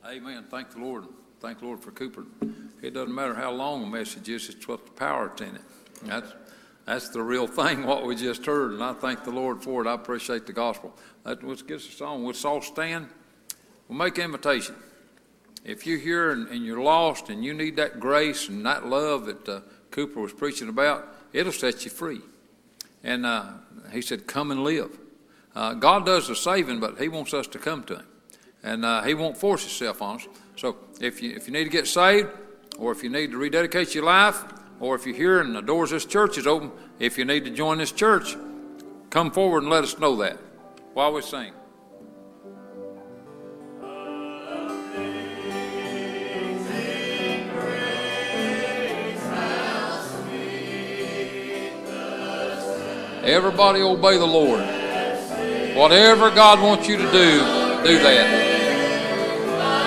Amen. 0.04 0.44
Thank 0.48 0.70
the 0.70 0.78
Lord. 0.78 1.04
Thank 1.40 1.58
the 1.58 1.66
Lord 1.66 1.80
for 1.80 1.90
Cooper. 1.90 2.24
It 2.80 2.94
doesn't 2.94 3.14
matter 3.14 3.34
how 3.34 3.50
long 3.50 3.82
a 3.82 3.86
message 3.86 4.28
is, 4.28 4.48
it's 4.48 4.68
what 4.68 4.84
the 4.84 4.92
power 4.92 5.32
is 5.34 5.40
in 5.40 5.56
it. 5.56 5.62
That's 6.04 6.32
that's 6.86 7.08
the 7.08 7.22
real 7.22 7.48
thing, 7.48 7.84
what 7.84 8.06
we 8.06 8.14
just 8.14 8.46
heard, 8.46 8.72
and 8.72 8.82
I 8.82 8.92
thank 8.92 9.24
the 9.24 9.32
Lord 9.32 9.62
for 9.62 9.84
it. 9.84 9.88
I 9.88 9.94
appreciate 9.94 10.46
the 10.46 10.52
gospel. 10.52 10.94
That 11.24 11.42
was 11.42 11.62
gets 11.62 11.86
us 11.88 12.00
on. 12.00 12.24
Let's 12.24 12.44
all 12.44 12.62
stand. 12.62 13.08
We'll 13.88 13.98
make 13.98 14.18
invitation. 14.18 14.76
If 15.64 15.84
you're 15.84 15.98
here 15.98 16.30
and, 16.30 16.46
and, 16.48 16.64
you're 16.64 16.80
lost 16.80 17.28
and 17.28 17.44
you 17.44 17.54
need 17.54 17.74
that 17.76 17.98
grace 17.98 18.48
and 18.48 18.64
that 18.66 18.86
love 18.86 19.26
that 19.26 19.48
uh, 19.48 19.60
Cooper 19.90 20.20
was 20.20 20.32
preaching 20.32 20.68
about, 20.68 21.12
it'll 21.32 21.50
set 21.50 21.84
you 21.84 21.90
free. 21.90 22.20
And 23.02 23.26
uh, 23.26 23.46
he 23.90 24.00
said, 24.00 24.28
"Come 24.28 24.52
and 24.52 24.62
live." 24.62 24.96
Uh, 25.56 25.74
God 25.74 26.06
does 26.06 26.28
the 26.28 26.36
saving, 26.36 26.78
but 26.78 26.98
He 26.98 27.08
wants 27.08 27.34
us 27.34 27.48
to 27.48 27.58
come 27.58 27.82
to 27.84 27.96
Him, 27.96 28.06
and 28.62 28.84
uh, 28.84 29.02
He 29.02 29.14
won't 29.14 29.36
force 29.36 29.62
Himself 29.62 30.02
on 30.02 30.16
us. 30.16 30.28
So 30.54 30.76
if 31.00 31.20
you 31.20 31.34
if 31.34 31.48
you 31.48 31.52
need 31.52 31.64
to 31.64 31.70
get 31.70 31.88
saved, 31.88 32.28
or 32.78 32.92
if 32.92 33.02
you 33.02 33.10
need 33.10 33.32
to 33.32 33.38
rededicate 33.38 33.92
your 33.92 34.04
life 34.04 34.44
or 34.80 34.94
if 34.94 35.06
you're 35.06 35.16
here 35.16 35.40
and 35.40 35.54
the 35.54 35.62
doors 35.62 35.92
of 35.92 35.96
this 35.96 36.06
church 36.06 36.38
is 36.38 36.46
open, 36.46 36.70
if 36.98 37.18
you 37.18 37.24
need 37.24 37.44
to 37.44 37.50
join 37.50 37.78
this 37.78 37.92
church, 37.92 38.36
come 39.10 39.30
forward 39.30 39.62
and 39.62 39.70
let 39.70 39.84
us 39.84 39.98
know 39.98 40.16
that 40.16 40.38
while 40.94 41.12
we 41.12 41.22
sing. 41.22 41.52
Everybody 53.26 53.82
obey 53.82 54.18
the 54.18 54.24
Lord. 54.24 54.60
Whatever 55.76 56.30
God 56.30 56.62
wants 56.62 56.86
you 56.86 56.96
to 56.96 57.02
do, 57.02 57.10
do 57.10 57.98
that. 57.98 58.46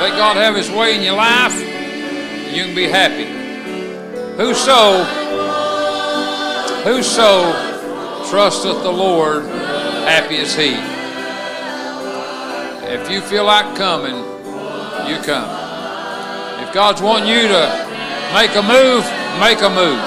Let 0.02 0.18
God 0.18 0.36
have 0.36 0.56
His 0.56 0.70
way 0.70 0.96
in 0.98 1.02
your 1.02 1.16
life, 1.16 1.54
and 1.54 2.56
you 2.56 2.66
can 2.66 2.76
be 2.76 2.88
happy. 2.88 3.39
Whoso, 4.40 5.04
whoso 6.86 7.52
trusteth 8.30 8.82
the 8.84 8.90
Lord, 8.90 9.44
happy 9.44 10.38
is 10.38 10.56
he. 10.56 10.76
If 12.88 13.12
you 13.12 13.20
feel 13.20 13.44
like 13.44 13.76
coming, 13.76 14.16
you 14.16 15.22
come. 15.24 15.50
If 16.64 16.74
God's 16.74 17.02
wanting 17.02 17.28
you 17.28 17.50
to 17.50 18.32
make 18.34 18.56
a 18.56 18.62
move, 18.62 19.04
make 19.42 19.62
a 19.62 19.70
move. 19.70 20.00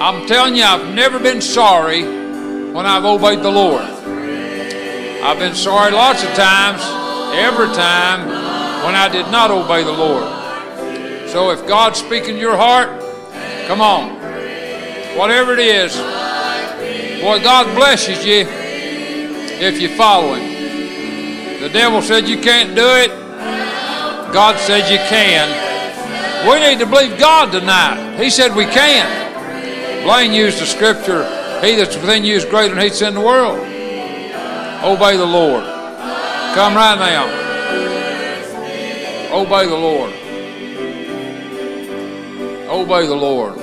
I'm 0.00 0.26
telling 0.26 0.56
you, 0.56 0.62
I've 0.62 0.94
never 0.94 1.18
been 1.18 1.42
sorry 1.42 2.04
when 2.04 2.86
I've 2.86 3.04
obeyed 3.04 3.42
the 3.42 3.50
Lord. 3.50 3.82
I've 3.82 5.38
been 5.38 5.54
sorry 5.54 5.92
lots 5.92 6.22
of 6.22 6.30
times, 6.30 6.80
every 7.36 7.66
time, 7.74 8.26
when 8.82 8.94
I 8.94 9.10
did 9.12 9.30
not 9.30 9.50
obey 9.50 9.84
the 9.84 9.92
Lord. 9.92 10.43
So 11.34 11.50
if 11.50 11.66
God's 11.66 11.98
speaking 11.98 12.38
your 12.38 12.56
heart, 12.56 12.88
come 13.66 13.80
on. 13.80 14.10
Whatever 15.18 15.54
it 15.54 15.58
is, 15.58 15.96
boy, 17.20 17.42
God 17.42 17.74
blesses 17.74 18.24
you 18.24 18.46
if 18.46 19.80
you 19.80 19.88
follow 19.96 20.34
Him. 20.34 21.60
The 21.60 21.70
devil 21.70 22.02
said 22.02 22.28
you 22.28 22.38
can't 22.38 22.76
do 22.76 22.86
it. 22.86 23.08
God 24.32 24.60
said 24.60 24.88
you 24.88 24.98
can. 25.08 25.50
We 26.48 26.60
need 26.60 26.78
to 26.78 26.86
believe 26.86 27.18
God 27.18 27.50
tonight. 27.50 28.16
He 28.16 28.30
said 28.30 28.54
we 28.54 28.66
can. 28.66 30.04
Blaine 30.04 30.32
used 30.32 30.60
the 30.60 30.66
scripture, 30.66 31.24
He 31.60 31.74
that's 31.74 31.96
within 31.96 32.22
you 32.22 32.36
is 32.36 32.44
greater 32.44 32.76
than 32.76 32.84
He's 32.84 33.02
in 33.02 33.12
the 33.12 33.20
world. 33.20 33.58
Obey 33.58 35.16
the 35.16 35.26
Lord. 35.26 35.64
Come 36.54 36.76
right 36.76 36.96
now. 36.96 37.26
Obey 39.34 39.66
the 39.66 39.74
Lord. 39.74 40.14
Obey 42.74 43.06
the 43.06 43.14
Lord. 43.14 43.54
Please 43.54 43.62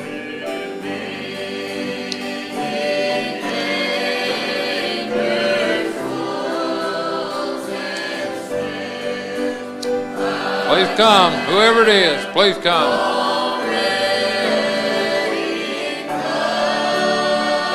come, 10.95 11.33
whoever 11.49 11.81
it 11.81 11.89
is, 11.89 12.25
please 12.27 12.57
come. 12.59 12.93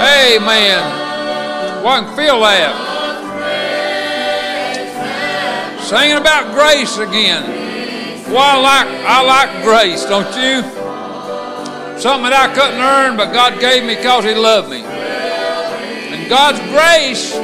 Amen. 0.01 0.81
Well, 1.85 1.89
I 1.89 2.01
can 2.01 2.17
feel 2.17 2.41
that. 2.41 2.73
Singing 5.83 6.17
about 6.17 6.55
grace 6.55 6.97
again. 6.97 7.45
Well, 8.33 8.39
I 8.39 8.57
like, 8.57 8.89
I 9.05 9.23
like 9.23 9.63
grace, 9.63 10.07
don't 10.07 10.35
you? 10.35 10.86
Something 11.99 12.31
that 12.31 12.51
I 12.51 12.55
couldn't 12.55 12.81
earn, 12.81 13.17
but 13.17 13.33
God 13.33 13.59
gave 13.59 13.83
me 13.85 13.97
because 13.97 14.25
He 14.25 14.35
loved 14.35 14.69
me. 14.69 14.83
And 14.85 16.29
God's 16.29 16.61
grace 16.71 17.35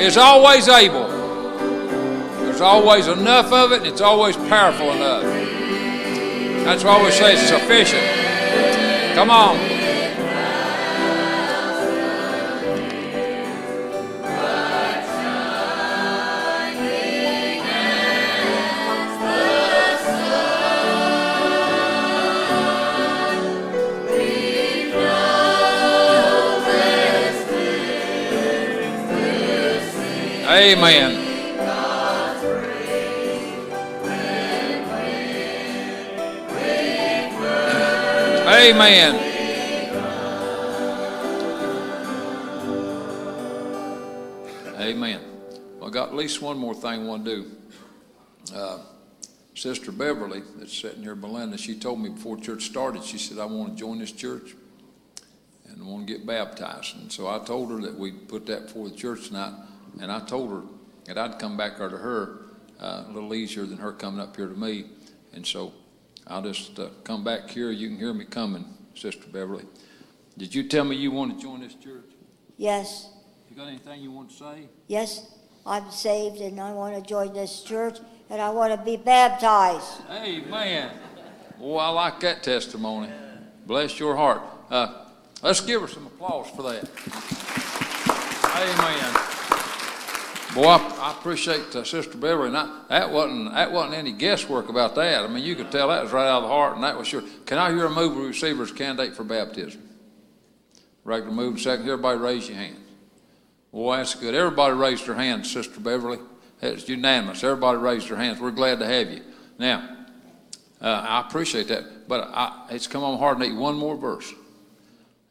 is 0.00 0.16
always 0.16 0.68
able. 0.68 1.08
There's 2.44 2.60
always 2.60 3.08
enough 3.08 3.52
of 3.52 3.72
it, 3.72 3.78
and 3.78 3.86
it's 3.86 4.00
always 4.00 4.36
powerful 4.36 4.92
enough. 4.92 5.22
That's 6.64 6.84
why 6.84 7.04
we 7.04 7.10
say 7.10 7.34
it's 7.34 7.48
sufficient. 7.48 8.04
Come 9.14 9.30
on. 9.30 9.75
Amen. 30.56 31.12
Amen. 38.48 39.16
Amen. 44.78 45.20
Well, 45.78 45.88
I 45.88 45.92
got 45.92 46.08
at 46.08 46.14
least 46.14 46.40
one 46.40 46.56
more 46.56 46.74
thing 46.74 46.86
I 46.86 46.98
want 47.04 47.26
to 47.26 47.36
do. 47.36 47.50
Uh, 48.54 48.78
Sister 49.54 49.92
Beverly, 49.92 50.42
that's 50.56 50.72
sitting 50.72 51.02
here, 51.02 51.14
Belinda, 51.14 51.58
she 51.58 51.78
told 51.78 52.00
me 52.00 52.08
before 52.08 52.38
church 52.38 52.64
started, 52.64 53.04
she 53.04 53.18
said, 53.18 53.38
I 53.38 53.44
want 53.44 53.72
to 53.72 53.78
join 53.78 53.98
this 53.98 54.12
church 54.12 54.54
and 55.68 55.82
I 55.82 55.84
want 55.84 56.06
to 56.06 56.12
get 56.14 56.24
baptized. 56.24 56.96
And 56.96 57.12
so 57.12 57.28
I 57.28 57.40
told 57.44 57.70
her 57.72 57.80
that 57.82 57.98
we'd 57.98 58.26
put 58.26 58.46
that 58.46 58.68
before 58.68 58.88
the 58.88 58.96
church 58.96 59.28
tonight. 59.28 59.52
And 60.00 60.10
I 60.12 60.20
told 60.20 60.50
her 60.50 60.62
that 61.06 61.18
I'd 61.18 61.38
come 61.38 61.56
back 61.56 61.78
there 61.78 61.88
to 61.88 61.96
her 61.96 62.46
uh, 62.80 63.04
a 63.08 63.12
little 63.12 63.34
easier 63.34 63.64
than 63.64 63.78
her 63.78 63.92
coming 63.92 64.20
up 64.20 64.36
here 64.36 64.46
to 64.48 64.54
me. 64.54 64.86
And 65.32 65.46
so 65.46 65.72
I'll 66.26 66.42
just 66.42 66.78
uh, 66.78 66.88
come 67.04 67.24
back 67.24 67.48
here. 67.50 67.70
You 67.70 67.88
can 67.88 67.98
hear 67.98 68.12
me 68.12 68.24
coming, 68.24 68.64
Sister 68.94 69.26
Beverly. 69.32 69.64
Did 70.36 70.54
you 70.54 70.64
tell 70.68 70.84
me 70.84 70.96
you 70.96 71.10
want 71.10 71.36
to 71.36 71.42
join 71.42 71.60
this 71.60 71.74
church? 71.74 72.04
Yes, 72.58 73.10
You 73.50 73.56
got 73.56 73.68
anything 73.68 74.00
you 74.02 74.10
want 74.10 74.30
to 74.30 74.36
say? 74.36 74.68
yes, 74.88 75.32
I'm 75.66 75.90
saved 75.90 76.40
and 76.40 76.60
I 76.60 76.72
want 76.72 76.94
to 76.94 77.02
join 77.06 77.32
this 77.32 77.62
church 77.62 77.98
and 78.30 78.40
I 78.40 78.50
want 78.50 78.72
to 78.78 78.84
be 78.84 78.96
baptized. 78.96 80.00
Amen. 80.10 80.90
Boy, 81.58 81.78
I 81.78 81.88
like 81.88 82.20
that 82.20 82.42
testimony. 82.42 83.08
Bless 83.66 83.98
your 83.98 84.14
heart. 84.16 84.42
Uh, 84.70 85.06
let's 85.42 85.60
give 85.60 85.80
her 85.80 85.88
some 85.88 86.06
applause 86.06 86.48
for 86.50 86.62
that. 86.62 86.88
Amen. 88.54 89.25
Boy, 90.56 90.68
I, 90.68 90.78
I 91.00 91.10
appreciate 91.12 91.76
uh, 91.76 91.84
Sister 91.84 92.16
Beverly. 92.16 92.48
And 92.48 92.56
I, 92.56 92.80
that 92.88 93.12
wasn't 93.12 93.52
that 93.52 93.70
wasn't 93.70 93.94
any 93.94 94.12
guesswork 94.12 94.70
about 94.70 94.94
that. 94.94 95.22
I 95.22 95.26
mean, 95.26 95.44
you 95.44 95.54
could 95.54 95.70
tell 95.70 95.88
that 95.88 96.02
was 96.02 96.12
right 96.12 96.26
out 96.26 96.38
of 96.38 96.42
the 96.44 96.48
heart, 96.48 96.76
and 96.76 96.82
that 96.82 96.96
was 96.96 97.06
sure. 97.06 97.22
Can 97.44 97.58
I 97.58 97.70
hear 97.70 97.84
a 97.84 97.90
move 97.90 98.16
receiver 98.16 98.62
as 98.62 98.72
candidate 98.72 99.14
for 99.14 99.22
baptism? 99.22 99.86
Regular 101.04 101.34
move 101.34 101.60
second. 101.60 101.84
Everybody 101.86 102.18
raise 102.18 102.48
your 102.48 102.56
hand. 102.56 102.78
Boy, 103.70 103.98
that's 103.98 104.14
good. 104.14 104.34
Everybody 104.34 104.74
raised 104.74 105.06
their 105.06 105.14
hands, 105.14 105.52
Sister 105.52 105.78
Beverly. 105.78 106.20
It's 106.62 106.88
unanimous. 106.88 107.44
Everybody 107.44 107.76
raised 107.76 108.08
their 108.08 108.16
hands. 108.16 108.40
We're 108.40 108.50
glad 108.50 108.78
to 108.78 108.86
have 108.86 109.10
you. 109.10 109.20
Now, 109.58 110.06
uh, 110.80 110.86
I 110.86 111.20
appreciate 111.20 111.68
that, 111.68 112.08
but 112.08 112.30
I, 112.32 112.68
it's 112.70 112.86
come 112.86 113.04
on 113.04 113.18
hard 113.18 113.40
to 113.40 113.46
need 113.46 113.58
one 113.58 113.76
more 113.76 113.94
verse. 113.94 114.32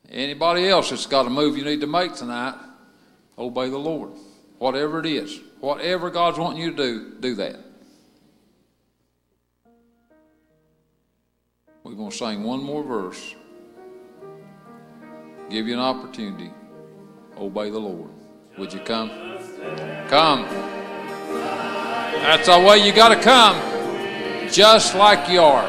Anybody 0.07 0.67
else 0.67 0.91
that's 0.91 1.07
got 1.07 1.25
a 1.25 1.31
move 1.31 1.57
you 1.57 1.65
need 1.65 1.81
to 1.81 1.87
make 1.87 2.13
tonight, 2.13 2.53
obey 3.39 3.69
the 3.69 3.79
Lord. 3.79 4.11
Whatever 4.57 4.99
it 4.99 5.05
is, 5.05 5.39
whatever 5.59 6.09
God's 6.09 6.37
wanting 6.37 6.61
you 6.61 6.71
to 6.71 6.77
do, 6.77 7.15
do 7.19 7.35
that. 7.35 7.59
We're 11.83 11.93
going 11.93 12.09
to 12.09 12.17
sing 12.17 12.43
one 12.43 12.63
more 12.63 12.83
verse. 12.83 13.35
Give 15.49 15.67
you 15.67 15.75
an 15.75 15.79
opportunity. 15.79 16.51
Obey 17.37 17.69
the 17.69 17.77
Lord. 17.77 18.09
Would 18.57 18.73
you 18.73 18.79
come? 18.79 19.09
Come. 20.07 20.45
That's 22.23 22.47
the 22.47 22.59
way 22.59 22.79
you 22.85 22.91
got 22.91 23.09
to 23.09 23.21
come. 23.21 23.55
Just 24.49 24.95
like 24.95 25.29
you 25.29 25.41
are. 25.41 25.67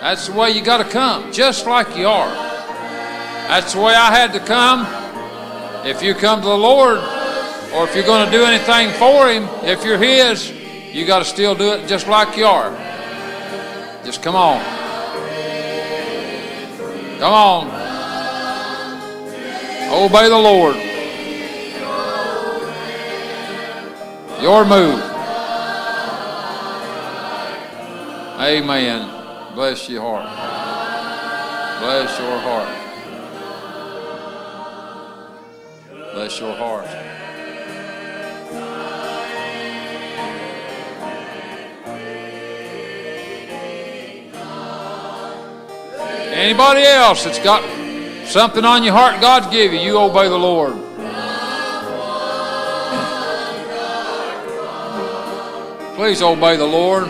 That's 0.00 0.28
the 0.28 0.32
way 0.32 0.52
you 0.52 0.62
got 0.62 0.78
to 0.78 0.88
come. 0.88 1.32
Just 1.32 1.66
like 1.66 1.96
you 1.96 2.06
are. 2.06 2.28
That's 3.48 3.74
the 3.74 3.80
way 3.80 3.94
I 3.94 4.10
had 4.10 4.32
to 4.32 4.40
come. 4.40 4.86
If 5.86 6.02
you 6.02 6.14
come 6.14 6.40
to 6.40 6.48
the 6.48 6.56
Lord, 6.56 6.98
or 7.74 7.84
if 7.84 7.94
you're 7.94 8.04
going 8.04 8.24
to 8.24 8.30
do 8.30 8.44
anything 8.44 8.90
for 8.98 9.28
Him, 9.28 9.44
if 9.62 9.84
you're 9.84 9.98
His, 9.98 10.50
you 10.92 11.06
got 11.06 11.18
to 11.18 11.24
still 11.24 11.54
do 11.54 11.72
it 11.74 11.86
just 11.86 12.08
like 12.08 12.36
you 12.36 12.46
are. 12.46 12.70
Just 14.04 14.22
come 14.22 14.36
on. 14.36 14.64
Come 17.18 17.32
on. 17.32 17.66
Obey 19.90 20.28
the 20.28 20.38
Lord. 20.38 20.76
Your 24.40 24.64
move. 24.64 25.00
Amen. 28.40 29.54
Bless 29.54 29.88
your 29.88 30.02
heart. 30.02 30.28
Bless 31.80 32.18
your 32.18 32.38
heart. 32.38 32.68
Bless 36.14 36.40
your 36.40 36.54
heart. 36.54 37.17
Anybody 46.38 46.82
else 46.82 47.24
that's 47.24 47.40
got 47.40 47.64
something 48.24 48.64
on 48.64 48.84
your 48.84 48.92
heart 48.94 49.20
God 49.20 49.50
give 49.50 49.72
you, 49.72 49.80
you 49.80 49.98
obey 49.98 50.28
the 50.28 50.38
Lord. 50.38 50.74
Please 55.96 56.22
obey 56.22 56.56
the 56.56 56.64
Lord. 56.64 57.08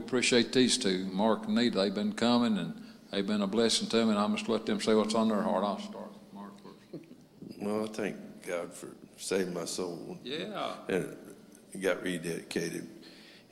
Appreciate 0.00 0.52
these 0.52 0.76
two, 0.78 1.06
Mark 1.12 1.46
and 1.46 1.54
Nita. 1.54 1.78
They've 1.78 1.94
been 1.94 2.12
coming 2.12 2.58
and 2.58 2.80
they've 3.10 3.26
been 3.26 3.42
a 3.42 3.46
blessing 3.46 3.88
to 3.88 4.04
me, 4.04 4.10
and 4.10 4.18
I'm 4.18 4.34
just 4.36 4.48
let 4.48 4.66
them 4.66 4.80
say 4.80 4.94
what's 4.94 5.14
on 5.14 5.28
their 5.28 5.42
heart. 5.42 5.64
I'll 5.64 5.78
start. 5.78 6.10
Mark 6.32 6.52
first. 6.62 7.04
Well, 7.60 7.84
I 7.84 7.88
thank 7.88 8.16
God 8.46 8.72
for 8.72 8.88
saving 9.16 9.54
my 9.54 9.64
soul. 9.64 10.18
Yeah. 10.24 10.72
And 10.88 11.16
it 11.72 11.80
got 11.80 12.02
rededicated, 12.02 12.86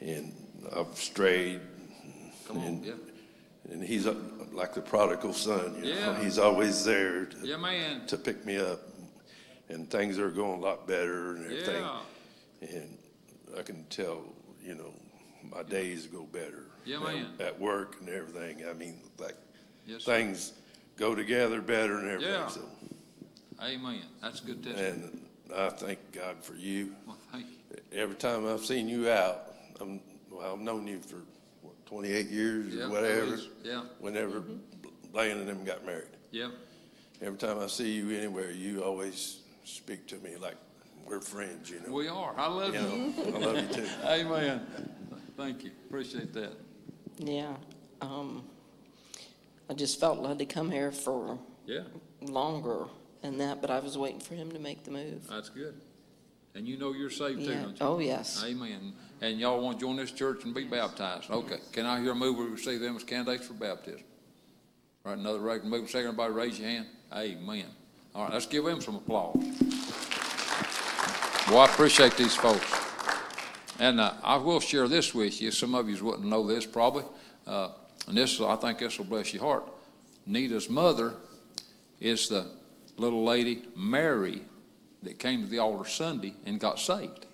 and 0.01 0.33
I've 0.75 0.97
strayed. 0.97 1.61
Come 2.47 2.59
on, 2.59 2.65
and, 2.67 2.85
yeah. 2.85 2.93
And 3.71 3.83
he's 3.85 4.07
like 4.53 4.73
the 4.75 4.81
prodigal 4.81 5.35
son. 5.35 5.77
You 5.77 5.95
know? 5.95 6.01
Yeah. 6.01 6.23
He's 6.23 6.39
always 6.39 6.85
there 6.85 7.27
to, 7.27 7.47
Yeah, 7.47 7.59
man. 7.59 8.07
to 8.07 8.17
pick 8.17 8.45
me 8.47 8.57
up, 8.57 8.81
and 9.69 9.91
things 9.91 10.19
are 10.19 10.31
going 10.31 10.59
a 10.59 10.63
lot 10.63 10.89
better 10.89 11.37
and 11.37 11.45
everything. 11.45 11.83
Yeah. 11.83 12.01
And 12.71 12.99
I 13.57 13.63
can 13.63 13.85
tell, 13.91 14.23
you 14.65 14.75
know, 14.75 14.93
my 15.51 15.63
days 15.63 16.07
go 16.07 16.23
better. 16.25 16.65
Yeah, 16.85 16.97
at- 16.99 17.03
man. 17.03 17.27
At 17.41 17.59
work 17.61 17.97
and 18.01 18.09
everything. 18.09 18.65
I 18.69 18.73
mean, 18.73 19.01
like 19.19 19.37
Yes, 19.87 20.05
sir. 20.05 20.13
things 20.17 20.53
go 20.97 21.15
together 21.15 21.61
better 21.61 21.99
and 21.99 22.09
everything. 22.11 22.33
Yeah. 22.35 22.49
So. 22.49 22.63
Amen. 23.63 24.03
That's 24.23 24.41
good 24.41 24.63
testimony. 24.63 24.91
And 24.91 25.21
I 25.57 25.69
thank 25.71 25.99
God 26.13 26.37
for 26.43 26.55
you. 26.55 26.95
Well, 27.07 27.19
thank 27.33 27.47
you. 27.47 27.57
Every 27.93 28.15
time 28.17 28.47
I've 28.47 28.65
seen 28.65 28.89
you 28.89 29.11
out, 29.11 29.55
I'm, 29.81 30.01
well, 30.31 30.53
I've 30.55 30.61
known 30.61 30.87
you 30.87 31.01
for 31.01 31.17
what, 31.63 31.75
28 31.87 32.27
years 32.29 32.75
Yeah, 32.75 32.85
or 32.85 32.91
whatever. 32.91 33.27
please. 33.27 33.49
Yeah. 33.65 33.83
Whenever 33.99 34.41
mm-hmm. 34.41 34.57
Blaine 35.13 35.39
and 35.39 35.49
them 35.49 35.65
got 35.65 35.85
married. 35.85 36.09
Yeah. 36.31 36.51
Every 37.21 37.39
time 37.39 37.59
I 37.59 37.67
see 37.67 37.91
you 37.91 38.17
anywhere, 38.17 38.51
you 38.51 38.83
always 38.85 39.41
speak 39.65 40.07
to 40.09 40.17
me 40.17 40.37
like 40.37 40.57
we're 41.07 41.21
friends, 41.21 41.71
you 41.71 41.81
know. 41.81 41.93
We 41.93 42.07
are. 42.09 42.35
I 42.37 42.47
love 42.47 42.75
You 42.75 42.81
you. 42.81 42.87
know, 42.87 43.37
I 43.37 43.39
love 43.41 43.57
you 43.57 43.75
too. 43.75 43.89
Amen. 44.05 44.67
Thank 45.39 45.63
you. 45.63 45.71
Appreciate 45.87 46.33
that. 46.35 46.53
Yeah, 47.17 47.55
um, 48.01 48.43
I 49.71 49.75
just 49.75 50.01
felt 50.01 50.19
like 50.19 50.37
to 50.39 50.45
come 50.45 50.69
here 50.69 50.91
for 50.91 51.39
Yeah, 51.65 51.85
longer 52.21 52.87
than 53.23 53.39
that, 53.39 53.61
but 53.61 53.71
I 53.71 53.79
was 53.79 53.97
waiting 53.97 54.19
for 54.19 54.35
him 54.35 54.51
to 54.51 54.59
make 54.59 54.83
the 54.83 54.91
move. 54.91 55.29
that's 55.29 55.49
good. 55.49 55.81
And 56.57 56.67
you 56.67 56.77
know 56.77 56.93
you're 56.93 57.09
saved 57.09 57.45
too, 57.45 57.51
Yeah. 57.53 57.63
don't 57.63 57.79
you? 57.81 57.87
Oh, 57.87 57.99
yes. 58.01 58.43
Amen. 58.45 58.93
And 59.21 59.39
y'all 59.39 59.61
want 59.61 59.79
to 59.79 59.87
join 59.87 59.95
this 59.97 60.11
church 60.11 60.45
and 60.45 60.53
be 60.53 60.65
baptized? 60.65 61.31
Okay. 61.31 61.61
Can 61.71 61.87
I 61.87 62.01
hear 62.01 62.13
a 62.13 62.15
move 62.17 62.37
we 62.37 62.47
receive 62.47 62.81
them 62.81 62.97
as 62.97 63.05
candidates 63.05 63.47
for 63.47 63.55
baptism? 63.55 64.03
All 65.05 65.13
right, 65.13 65.19
another 65.21 65.39
regular 65.39 65.71
move. 65.79 65.89
Second, 65.89 66.09
everybody 66.09 66.33
raise 66.33 66.59
your 66.59 66.69
hand. 66.69 66.87
Amen. 67.15 67.67
All 68.13 68.25
right, 68.25 68.33
let's 68.33 68.47
give 68.47 68.65
them 68.65 68.81
some 68.81 68.97
applause. 68.97 69.37
Well, 71.49 71.59
I 71.59 71.67
appreciate 71.67 72.17
these 72.17 72.35
folks. 72.35 72.78
And 73.79 74.01
uh, 74.01 74.15
I 74.23 74.37
will 74.37 74.61
share 74.61 74.89
this 74.89 75.15
with 75.15 75.41
you. 75.41 75.51
Some 75.51 75.75
of 75.75 75.89
you 75.89 76.05
wouldn't 76.05 76.27
know 76.27 76.47
this 76.47 76.67
probably. 76.67 77.05
Uh, 77.47 77.71
and 78.07 78.17
this, 78.17 78.41
I 78.41 78.57
think 78.57 78.79
this 78.79 78.99
will 78.99 79.05
bless 79.05 79.33
your 79.33 79.43
heart. 79.43 79.65
Nita's 80.27 80.69
mother 80.69 81.15
is 82.01 82.29
the 82.29 82.47
little 82.97 83.25
lady, 83.25 83.63
Mary, 83.77 84.43
that 85.03 85.19
came 85.19 85.43
to 85.43 85.49
the 85.49 85.59
altar 85.59 85.89
Sunday 85.89 86.35
and 86.45 86.59
got 86.59 86.79
saved. 86.79 87.27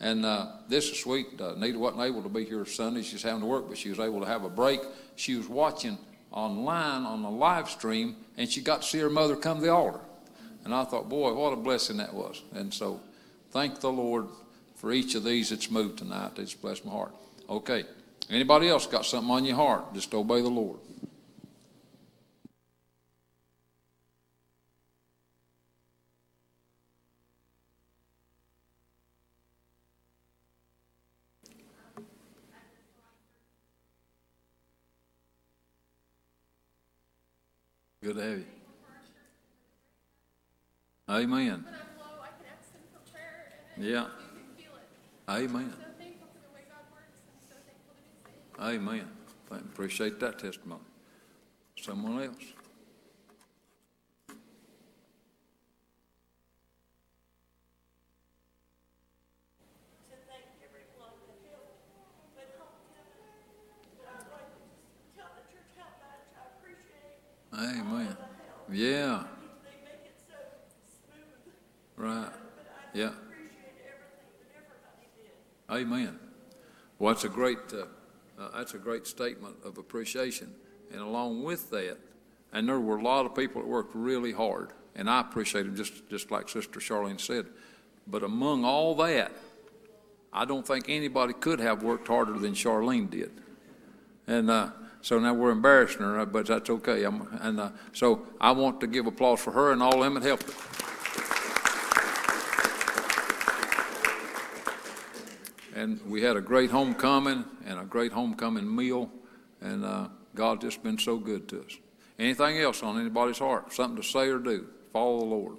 And 0.00 0.24
uh, 0.24 0.46
this 0.68 0.90
is 0.90 1.00
sweet. 1.00 1.40
Uh, 1.40 1.54
Nita 1.56 1.78
wasn't 1.78 2.02
able 2.02 2.22
to 2.22 2.28
be 2.28 2.44
here 2.44 2.64
Sunday. 2.64 3.02
She's 3.02 3.22
having 3.22 3.40
to 3.40 3.46
work, 3.46 3.68
but 3.68 3.78
she 3.78 3.88
was 3.88 4.00
able 4.00 4.20
to 4.20 4.26
have 4.26 4.44
a 4.44 4.48
break. 4.48 4.80
She 5.16 5.36
was 5.36 5.48
watching 5.48 5.98
online 6.32 7.04
on 7.04 7.22
the 7.22 7.30
live 7.30 7.68
stream, 7.68 8.16
and 8.36 8.50
she 8.50 8.60
got 8.60 8.82
to 8.82 8.88
see 8.88 8.98
her 8.98 9.10
mother 9.10 9.36
come 9.36 9.58
to 9.58 9.64
the 9.64 9.72
altar. 9.72 10.00
And 10.64 10.74
I 10.74 10.84
thought, 10.84 11.08
boy, 11.08 11.32
what 11.34 11.52
a 11.52 11.56
blessing 11.56 11.98
that 11.98 12.14
was. 12.14 12.42
And 12.54 12.72
so 12.72 13.00
thank 13.50 13.80
the 13.80 13.92
Lord 13.92 14.26
for 14.82 14.90
each 14.90 15.14
of 15.14 15.22
these 15.22 15.50
that's 15.50 15.70
moved 15.70 15.98
tonight. 15.98 16.32
It's 16.38 16.54
blessed 16.54 16.84
my 16.84 16.90
heart. 16.90 17.14
Okay. 17.48 17.84
Anybody 18.28 18.68
else 18.68 18.84
got 18.84 19.06
something 19.06 19.30
on 19.30 19.44
your 19.44 19.54
heart? 19.54 19.94
Just 19.94 20.12
obey 20.12 20.42
the 20.42 20.48
Lord. 20.48 20.80
Good 38.02 38.16
to 38.16 38.20
have 38.20 38.38
you. 38.38 38.44
Amen. 41.08 41.64
Yeah. 43.78 44.06
Amen. 45.28 45.72
Amen. 48.60 49.08
Thank- 49.48 49.62
Appreciate 49.64 50.20
that 50.20 50.38
testimony. 50.38 50.82
Someone 51.80 52.22
else? 52.22 52.36
to 60.10 60.16
thank 60.28 60.46
everyone 60.62 61.14
that 61.28 61.38
helped 61.48 61.80
with 62.36 62.50
homecoming. 62.58 63.46
I'd 64.02 64.26
like 64.30 64.50
to 64.52 64.62
just 64.66 65.14
tell 65.16 65.30
the 65.36 65.44
church 65.50 65.72
how 65.78 65.90
much 66.02 66.26
I 66.36 66.42
appreciate 66.58 67.22
Amen. 67.54 68.16
Yeah. 68.70 69.24
they 69.64 69.76
make 69.84 70.02
it 70.08 70.16
so 70.28 70.38
smooth. 71.06 71.54
Right. 71.96 72.32
But 72.56 72.66
I 72.72 72.98
Yeah. 72.98 73.08
just 73.12 73.22
appreciate 73.22 73.76
everything 73.84 74.32
that 74.40 74.50
everybody 74.56 75.06
did. 75.16 75.36
Amen. 75.70 76.18
Well, 76.98 77.11
that's 77.22 77.32
a 77.32 77.36
great, 77.36 77.58
uh, 77.72 77.84
uh, 78.42 78.48
that's 78.56 78.74
a 78.74 78.78
great 78.78 79.06
statement 79.06 79.54
of 79.64 79.78
appreciation. 79.78 80.52
And 80.90 81.00
along 81.00 81.44
with 81.44 81.70
that, 81.70 81.96
and 82.52 82.68
there 82.68 82.80
were 82.80 82.96
a 82.98 83.02
lot 83.02 83.26
of 83.26 83.34
people 83.36 83.62
that 83.62 83.68
worked 83.68 83.94
really 83.94 84.32
hard, 84.32 84.70
and 84.96 85.08
I 85.08 85.20
appreciate 85.20 85.62
them 85.62 85.76
just, 85.76 86.08
just 86.10 86.32
like 86.32 86.48
Sister 86.48 86.80
Charlene 86.80 87.20
said. 87.20 87.46
But 88.08 88.24
among 88.24 88.64
all 88.64 88.96
that, 88.96 89.30
I 90.32 90.44
don't 90.44 90.66
think 90.66 90.86
anybody 90.88 91.32
could 91.32 91.60
have 91.60 91.84
worked 91.84 92.08
harder 92.08 92.36
than 92.36 92.54
Charlene 92.54 93.08
did. 93.08 93.30
And 94.26 94.50
uh, 94.50 94.70
so 95.00 95.20
now 95.20 95.34
we're 95.34 95.52
embarrassing 95.52 96.02
her, 96.02 96.26
but 96.26 96.46
that's 96.46 96.70
okay. 96.70 97.04
I'm, 97.04 97.28
and 97.40 97.60
uh, 97.60 97.70
so 97.92 98.26
I 98.40 98.50
want 98.50 98.80
to 98.80 98.88
give 98.88 99.06
applause 99.06 99.40
for 99.40 99.52
her 99.52 99.70
and 99.70 99.80
all 99.80 100.00
them 100.00 100.14
that 100.14 100.24
helped 100.24 100.50
her. 100.50 100.91
And 105.74 106.00
we 106.06 106.22
had 106.22 106.36
a 106.36 106.40
great 106.40 106.70
homecoming 106.70 107.44
and 107.64 107.78
a 107.78 107.84
great 107.84 108.12
homecoming 108.12 108.74
meal, 108.74 109.10
and 109.60 109.84
uh, 109.84 110.08
God's 110.34 110.62
just 110.62 110.82
been 110.82 110.98
so 110.98 111.16
good 111.16 111.48
to 111.48 111.62
us. 111.62 111.78
Anything 112.18 112.58
else 112.58 112.82
on 112.82 113.00
anybody's 113.00 113.38
heart? 113.38 113.72
Something 113.72 113.96
to 113.96 114.06
say 114.06 114.28
or 114.28 114.38
do? 114.38 114.66
Follow 114.92 115.18
the 115.20 115.24
Lord. 115.24 115.56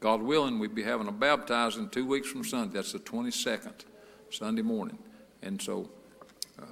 God 0.00 0.22
willing, 0.22 0.58
we'd 0.58 0.74
be 0.74 0.82
having 0.82 1.08
a 1.08 1.12
baptizing 1.12 1.88
two 1.88 2.06
weeks 2.06 2.28
from 2.28 2.44
Sunday. 2.44 2.74
That's 2.74 2.92
the 2.92 2.98
22nd, 2.98 3.84
Sunday 4.30 4.62
morning. 4.62 4.98
And 5.42 5.60
so, 5.60 5.88
uh, 6.60 6.64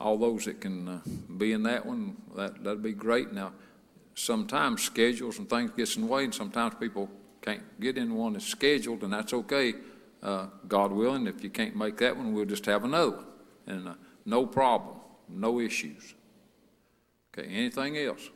all 0.00 0.18
those 0.18 0.46
that 0.46 0.60
can 0.60 0.88
uh, 0.88 1.00
be 1.36 1.52
in 1.52 1.62
that 1.64 1.86
one, 1.86 2.16
that, 2.34 2.64
that'd 2.64 2.82
be 2.82 2.92
great. 2.92 3.32
Now, 3.32 3.52
sometimes 4.14 4.82
schedules 4.82 5.38
and 5.38 5.48
things 5.48 5.70
gets 5.76 5.96
in 5.96 6.02
the 6.02 6.08
way, 6.08 6.24
and 6.24 6.34
sometimes 6.34 6.74
people 6.80 7.08
can't 7.42 7.80
get 7.80 7.98
in 7.98 8.14
one 8.14 8.32
that's 8.34 8.46
scheduled, 8.46 9.02
and 9.02 9.12
that's 9.12 9.32
okay. 9.34 9.74
Uh, 10.22 10.46
God 10.68 10.92
willing, 10.92 11.26
if 11.26 11.42
you 11.42 11.50
can't 11.50 11.74
make 11.74 11.98
that 11.98 12.16
one, 12.16 12.32
we'll 12.32 12.44
just 12.46 12.64
have 12.66 12.84
another 12.84 13.10
one. 13.10 13.26
And 13.66 13.88
uh, 13.88 13.94
no 14.24 14.46
problem, 14.46 14.96
no 15.28 15.58
issues. 15.58 16.14
Okay, 17.36 17.48
anything 17.48 17.98
else? 17.98 18.30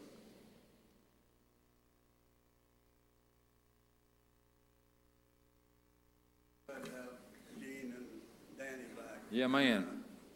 Glad 6.66 6.84
to 6.84 6.90
have 6.90 7.08
Jean 7.60 7.94
and 8.58 8.76
Yeah, 9.30 9.46
man. 9.46 9.86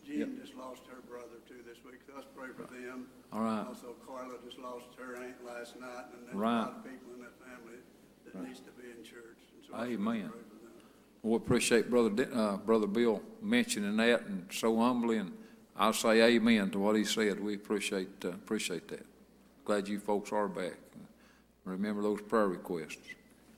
Jean 0.07 0.39
just 0.41 0.55
lost 0.55 0.83
her 0.87 1.01
brother 1.09 1.43
too 1.49 1.63
this 1.67 1.79
week, 1.85 2.01
so 2.07 2.13
let's 2.15 2.29
pray 2.37 2.49
for 2.55 2.73
them. 2.73 3.07
All 3.33 3.43
right. 3.43 3.67
Also 3.67 3.95
Carla 4.07 4.35
just 4.45 4.59
lost 4.59 4.87
her 4.99 5.17
aunt 5.17 5.45
last 5.45 5.81
night, 5.81 6.05
and 6.15 6.27
there's 6.27 6.35
a 6.35 6.39
Right. 6.39 6.61
lot 6.61 6.77
of 6.79 6.85
people 6.85 7.15
in 7.15 7.21
that 7.23 7.35
family 7.41 7.79
that 8.35 8.45
needs 8.45 8.61
to 8.61 8.71
be 8.73 8.91
in 8.91 9.05
church. 9.05 9.39
And 9.55 9.65
so 9.69 9.77
Amen. 9.77 10.31
We 11.23 11.37
appreciate 11.37 11.91
Brother, 11.91 12.11
Di- 12.11 12.33
uh, 12.33 12.57
Brother 12.57 12.87
Bill 12.87 13.23
mentioning 13.43 13.97
that 13.99 14.23
and 14.27 14.47
so 14.51 14.79
humbly, 14.79 15.19
and 15.19 15.33
I'll 15.77 15.93
say 15.93 16.23
amen 16.23 16.71
to 16.71 16.79
what 16.79 16.97
he 16.97 17.05
said. 17.05 17.41
We 17.41 17.55
appreciate, 17.55 18.25
uh, 18.25 18.29
appreciate 18.29 18.89
that. 18.89 19.05
Glad 19.65 19.89
you 19.89 20.01
folks 20.01 20.33
are 20.33 20.49
back. 20.49 20.77
Remember 21.65 22.03
those 22.03 22.23
prayer 22.23 22.49
requests. 22.49 22.97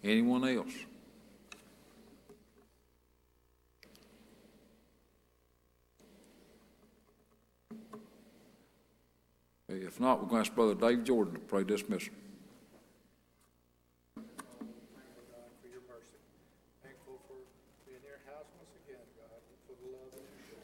Anyone 0.02 0.48
else? 0.48 0.72
If 9.68 10.00
not, 10.00 10.20
we're 10.20 10.28
going 10.28 10.44
to 10.44 10.48
ask 10.48 10.54
Brother 10.54 10.74
Dave 10.74 11.04
Jordan 11.04 11.34
to 11.34 11.40
pray 11.40 11.64
dismissal. 11.64 12.12
for 14.12 15.68
your 15.68 15.80
mercy. 15.88 16.20
Thankful 16.84 17.16
for 17.24 17.40
being 17.88 17.96
in 17.96 18.04
your 18.04 18.20
house 18.28 18.48
once 18.60 18.72
again, 18.84 19.00
God, 19.16 19.32
and 19.32 19.58
for 19.64 19.76
the 19.80 19.88
love 19.96 20.12
that 20.12 20.24
you 20.28 20.40
show. 20.48 20.60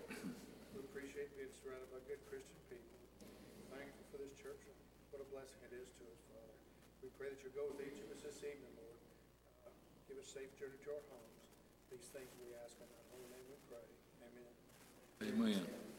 We 0.77 0.85
appreciate 0.85 1.33
being 1.41 1.53
surrounded 1.57 1.89
by 1.89 2.05
good 2.05 2.21
Christian 2.29 2.57
people. 2.69 3.01
Thankful 3.73 4.05
for 4.13 4.21
this 4.21 4.33
church 4.37 4.61
and 4.65 4.77
what 5.09 5.25
a 5.25 5.29
blessing 5.33 5.61
it 5.65 5.73
is 5.73 5.89
to 6.01 6.05
us, 6.09 6.21
Father. 6.29 6.57
We 7.01 7.08
pray 7.19 7.29
that 7.35 7.41
you'll 7.43 7.59
go 7.59 7.67
with 7.75 7.83
each 7.83 7.99
of 7.99 8.09
us 8.15 8.23
this 8.23 8.39
evening, 8.47 8.71
Lord. 8.79 8.99
Uh, 9.67 9.75
Give 10.07 10.17
us 10.23 10.31
a 10.31 10.39
safe 10.39 10.53
journey 10.55 10.79
to 10.87 10.91
our 10.95 11.05
homes. 11.11 11.39
These 11.91 12.07
things 12.15 12.31
we 12.39 12.55
ask 12.63 12.79
in 12.79 12.87
our 12.87 13.05
holy 13.11 13.29
name 13.35 13.47
we 13.51 13.59
pray. 13.67 13.87
Amen. 14.23 14.53
Amen. 15.59 15.98